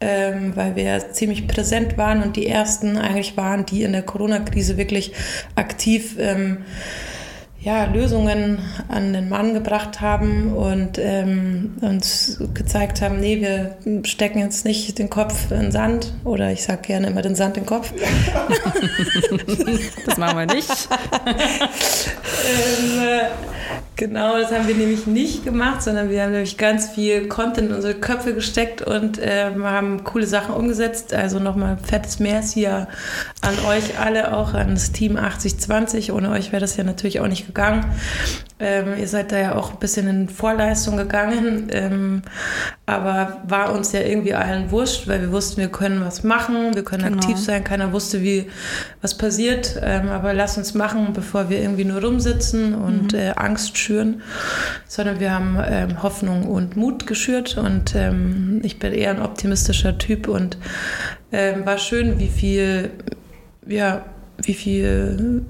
ähm, 0.00 0.56
weil 0.56 0.74
wir 0.74 1.12
ziemlich 1.12 1.46
präsent 1.46 1.98
waren 1.98 2.22
und 2.22 2.36
die 2.36 2.46
ersten 2.46 2.96
eigentlich 2.96 3.36
waren, 3.36 3.66
die 3.66 3.82
in 3.82 3.92
der 3.92 4.02
Corona-Krise 4.02 4.78
wirklich 4.78 5.12
aktiv 5.54 6.16
ähm, 6.18 6.58
ja, 7.60 7.86
Lösungen 7.86 8.60
an 8.88 9.12
den 9.12 9.28
Mann 9.28 9.52
gebracht 9.52 10.00
haben 10.00 10.52
und 10.52 10.96
ähm, 10.98 11.74
uns 11.80 12.40
gezeigt 12.54 13.02
haben, 13.02 13.18
nee, 13.18 13.40
wir 13.40 13.74
stecken 14.04 14.38
jetzt 14.38 14.64
nicht 14.64 14.96
den 14.98 15.10
Kopf 15.10 15.50
in 15.50 15.58
den 15.58 15.72
Sand 15.72 16.12
oder 16.24 16.52
ich 16.52 16.62
sage 16.62 16.82
gerne 16.82 17.08
immer 17.08 17.22
den 17.22 17.34
Sand 17.34 17.56
in 17.56 17.64
den 17.64 17.68
Kopf. 17.68 17.92
das 20.06 20.18
machen 20.18 20.38
wir 20.38 20.46
nicht. 20.46 20.70
ähm, 21.26 23.00
äh, 23.00 23.24
Genau, 23.98 24.38
das 24.38 24.52
haben 24.52 24.68
wir 24.68 24.76
nämlich 24.76 25.08
nicht 25.08 25.44
gemacht, 25.44 25.82
sondern 25.82 26.08
wir 26.08 26.22
haben 26.22 26.30
nämlich 26.30 26.56
ganz 26.56 26.88
viel 26.88 27.26
Content 27.26 27.70
in 27.70 27.74
unsere 27.74 27.94
Köpfe 27.94 28.32
gesteckt 28.32 28.80
und 28.80 29.18
äh, 29.18 29.50
haben 29.60 30.04
coole 30.04 30.24
Sachen 30.24 30.54
umgesetzt. 30.54 31.12
Also 31.12 31.40
nochmal 31.40 31.78
fettes 31.82 32.20
Merci 32.20 32.68
an 32.68 32.86
euch 33.66 33.98
alle, 33.98 34.36
auch 34.36 34.54
an 34.54 34.74
das 34.74 34.92
Team 34.92 35.16
8020. 35.16 36.12
Ohne 36.12 36.30
euch 36.30 36.52
wäre 36.52 36.60
das 36.60 36.76
ja 36.76 36.84
natürlich 36.84 37.18
auch 37.18 37.26
nicht 37.26 37.48
gegangen. 37.48 37.86
Ähm, 38.60 38.98
ihr 38.98 39.06
seid 39.06 39.30
da 39.30 39.38
ja 39.38 39.54
auch 39.54 39.72
ein 39.72 39.78
bisschen 39.78 40.08
in 40.08 40.28
Vorleistung 40.28 40.96
gegangen, 40.96 41.68
ähm, 41.70 42.22
aber 42.86 43.40
war 43.46 43.72
uns 43.72 43.92
ja 43.92 44.00
irgendwie 44.00 44.34
allen 44.34 44.72
wurscht, 44.72 45.06
weil 45.06 45.20
wir 45.20 45.30
wussten, 45.30 45.60
wir 45.60 45.68
können 45.68 46.04
was 46.04 46.24
machen, 46.24 46.74
wir 46.74 46.82
können 46.82 47.04
genau. 47.04 47.18
aktiv 47.18 47.38
sein, 47.38 47.62
keiner 47.62 47.92
wusste, 47.92 48.20
wie 48.22 48.50
was 49.00 49.16
passiert, 49.16 49.80
ähm, 49.80 50.08
aber 50.08 50.34
lass 50.34 50.58
uns 50.58 50.74
machen, 50.74 51.12
bevor 51.12 51.50
wir 51.50 51.60
irgendwie 51.60 51.84
nur 51.84 52.02
rumsitzen 52.02 52.74
und 52.74 53.12
mhm. 53.12 53.18
äh, 53.18 53.30
Angst 53.36 53.78
schüren, 53.78 54.22
sondern 54.88 55.20
wir 55.20 55.32
haben 55.32 55.56
ähm, 55.64 56.02
Hoffnung 56.02 56.48
und 56.48 56.76
Mut 56.76 57.06
geschürt 57.06 57.56
und 57.56 57.94
ähm, 57.94 58.60
ich 58.64 58.80
bin 58.80 58.92
eher 58.92 59.10
ein 59.10 59.22
optimistischer 59.22 59.98
Typ 59.98 60.26
und 60.26 60.58
ähm, 61.30 61.64
war 61.64 61.78
schön, 61.78 62.18
wie 62.18 62.28
viel, 62.28 62.90
ja, 63.66 64.04
wie 64.42 64.54
viel 64.54 65.44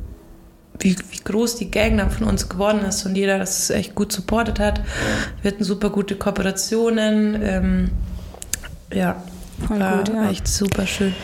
wie, 0.80 0.96
wie 1.10 1.20
groß 1.24 1.56
die 1.56 1.70
Gang 1.70 1.98
dann 1.98 2.10
von 2.10 2.26
uns 2.26 2.48
geworden 2.48 2.80
ist 2.80 3.04
und 3.06 3.16
jeder 3.16 3.38
das 3.38 3.70
echt 3.70 3.94
gut 3.94 4.12
supportet 4.12 4.58
hat. 4.58 4.80
Wir 5.42 5.52
hatten 5.52 5.64
super 5.64 5.90
gute 5.90 6.16
Kooperationen. 6.16 7.40
Ähm, 7.42 7.90
ja, 8.92 9.22
Voll 9.66 9.80
war 9.80 9.98
gut, 9.98 10.08
ja. 10.08 10.30
echt 10.30 10.46
super 10.46 10.86
schön. 10.86 11.14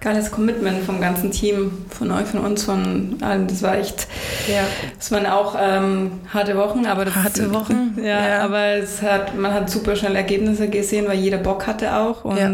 Geiles 0.00 0.30
Commitment 0.30 0.84
vom 0.84 1.00
ganzen 1.00 1.30
Team, 1.30 1.86
von 1.88 2.10
euch, 2.10 2.26
von 2.26 2.40
uns, 2.40 2.62
von 2.62 3.16
allen. 3.22 3.46
Das 3.46 3.62
war 3.62 3.78
echt, 3.78 4.06
ja. 4.46 4.60
das 4.98 5.10
waren 5.10 5.24
auch 5.24 5.56
ähm, 5.58 6.20
harte 6.30 6.58
Wochen, 6.58 6.84
aber 6.84 7.06
das, 7.06 7.14
harte 7.14 7.54
Wochen, 7.54 7.94
ja, 7.96 8.28
ja, 8.28 8.42
aber 8.42 8.66
es 8.74 9.00
hat, 9.00 9.34
man 9.34 9.54
hat 9.54 9.70
super 9.70 9.96
schnell 9.96 10.14
Ergebnisse 10.14 10.68
gesehen, 10.68 11.06
weil 11.08 11.18
jeder 11.18 11.38
Bock 11.38 11.66
hatte 11.66 11.96
auch 11.96 12.22
und 12.22 12.36
ja. 12.36 12.50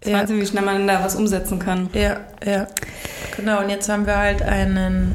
es 0.00 0.10
ja. 0.10 0.18
Wahnsinn, 0.18 0.40
wie 0.40 0.46
schnell 0.46 0.64
man 0.64 0.88
da 0.88 1.04
was 1.04 1.14
umsetzen 1.14 1.60
kann. 1.60 1.88
Ja, 1.92 2.16
ja, 2.44 2.66
genau. 3.36 3.60
Und 3.60 3.68
jetzt 3.68 3.88
haben 3.88 4.04
wir 4.04 4.18
halt 4.18 4.42
einen 4.42 5.14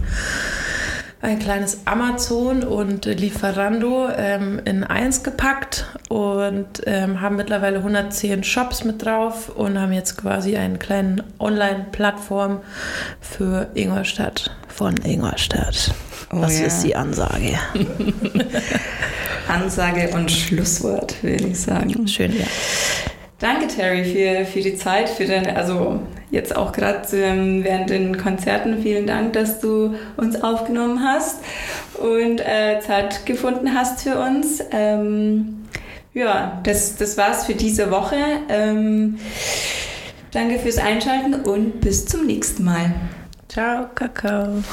ein 1.21 1.39
kleines 1.39 1.79
Amazon 1.85 2.63
und 2.63 3.05
Lieferando 3.05 4.09
ähm, 4.15 4.61
in 4.65 4.83
eins 4.83 5.23
gepackt 5.23 5.85
und 6.09 6.81
ähm, 6.85 7.21
haben 7.21 7.35
mittlerweile 7.35 7.77
110 7.77 8.43
Shops 8.43 8.83
mit 8.83 9.03
drauf 9.03 9.49
und 9.49 9.79
haben 9.79 9.93
jetzt 9.93 10.17
quasi 10.17 10.57
eine 10.57 10.77
kleine 10.77 11.23
Online-Plattform 11.39 12.59
für 13.19 13.67
Ingolstadt 13.73 14.55
von 14.67 14.95
Ingolstadt. 14.97 15.91
Oh, 16.31 16.41
Was 16.41 16.59
ja. 16.59 16.67
ist 16.67 16.83
die 16.83 16.95
Ansage? 16.95 17.57
Ansage 19.47 20.09
und 20.13 20.31
Schlusswort, 20.31 21.23
würde 21.23 21.47
ich 21.47 21.59
sagen. 21.59 22.07
Schön, 22.07 22.37
ja. 22.37 22.45
Danke, 23.39 23.67
Terry, 23.67 24.03
für, 24.03 24.45
für 24.45 24.61
die 24.61 24.75
Zeit, 24.75 25.09
für 25.09 25.25
deine, 25.25 25.55
also 25.55 25.99
jetzt 26.31 26.55
auch 26.55 26.71
gerade 26.71 27.05
ähm, 27.13 27.63
während 27.63 27.89
den 27.91 28.17
Konzerten. 28.17 28.81
Vielen 28.81 29.05
Dank, 29.05 29.33
dass 29.33 29.59
du 29.59 29.93
uns 30.17 30.41
aufgenommen 30.41 31.03
hast 31.03 31.39
und 31.99 32.39
äh, 32.39 32.79
Zeit 32.79 33.27
gefunden 33.27 33.75
hast 33.75 34.01
für 34.01 34.17
uns. 34.19 34.63
Ähm, 34.71 35.65
ja, 36.15 36.59
das, 36.63 36.95
das 36.95 37.15
war's 37.17 37.45
für 37.45 37.53
diese 37.53 37.91
Woche. 37.91 38.17
Ähm, 38.49 39.19
danke 40.31 40.57
fürs 40.57 40.79
Einschalten 40.79 41.35
und 41.35 41.79
bis 41.79 42.07
zum 42.07 42.25
nächsten 42.25 42.63
Mal. 42.63 42.91
Ciao, 43.47 43.85
Kakao. 43.93 44.63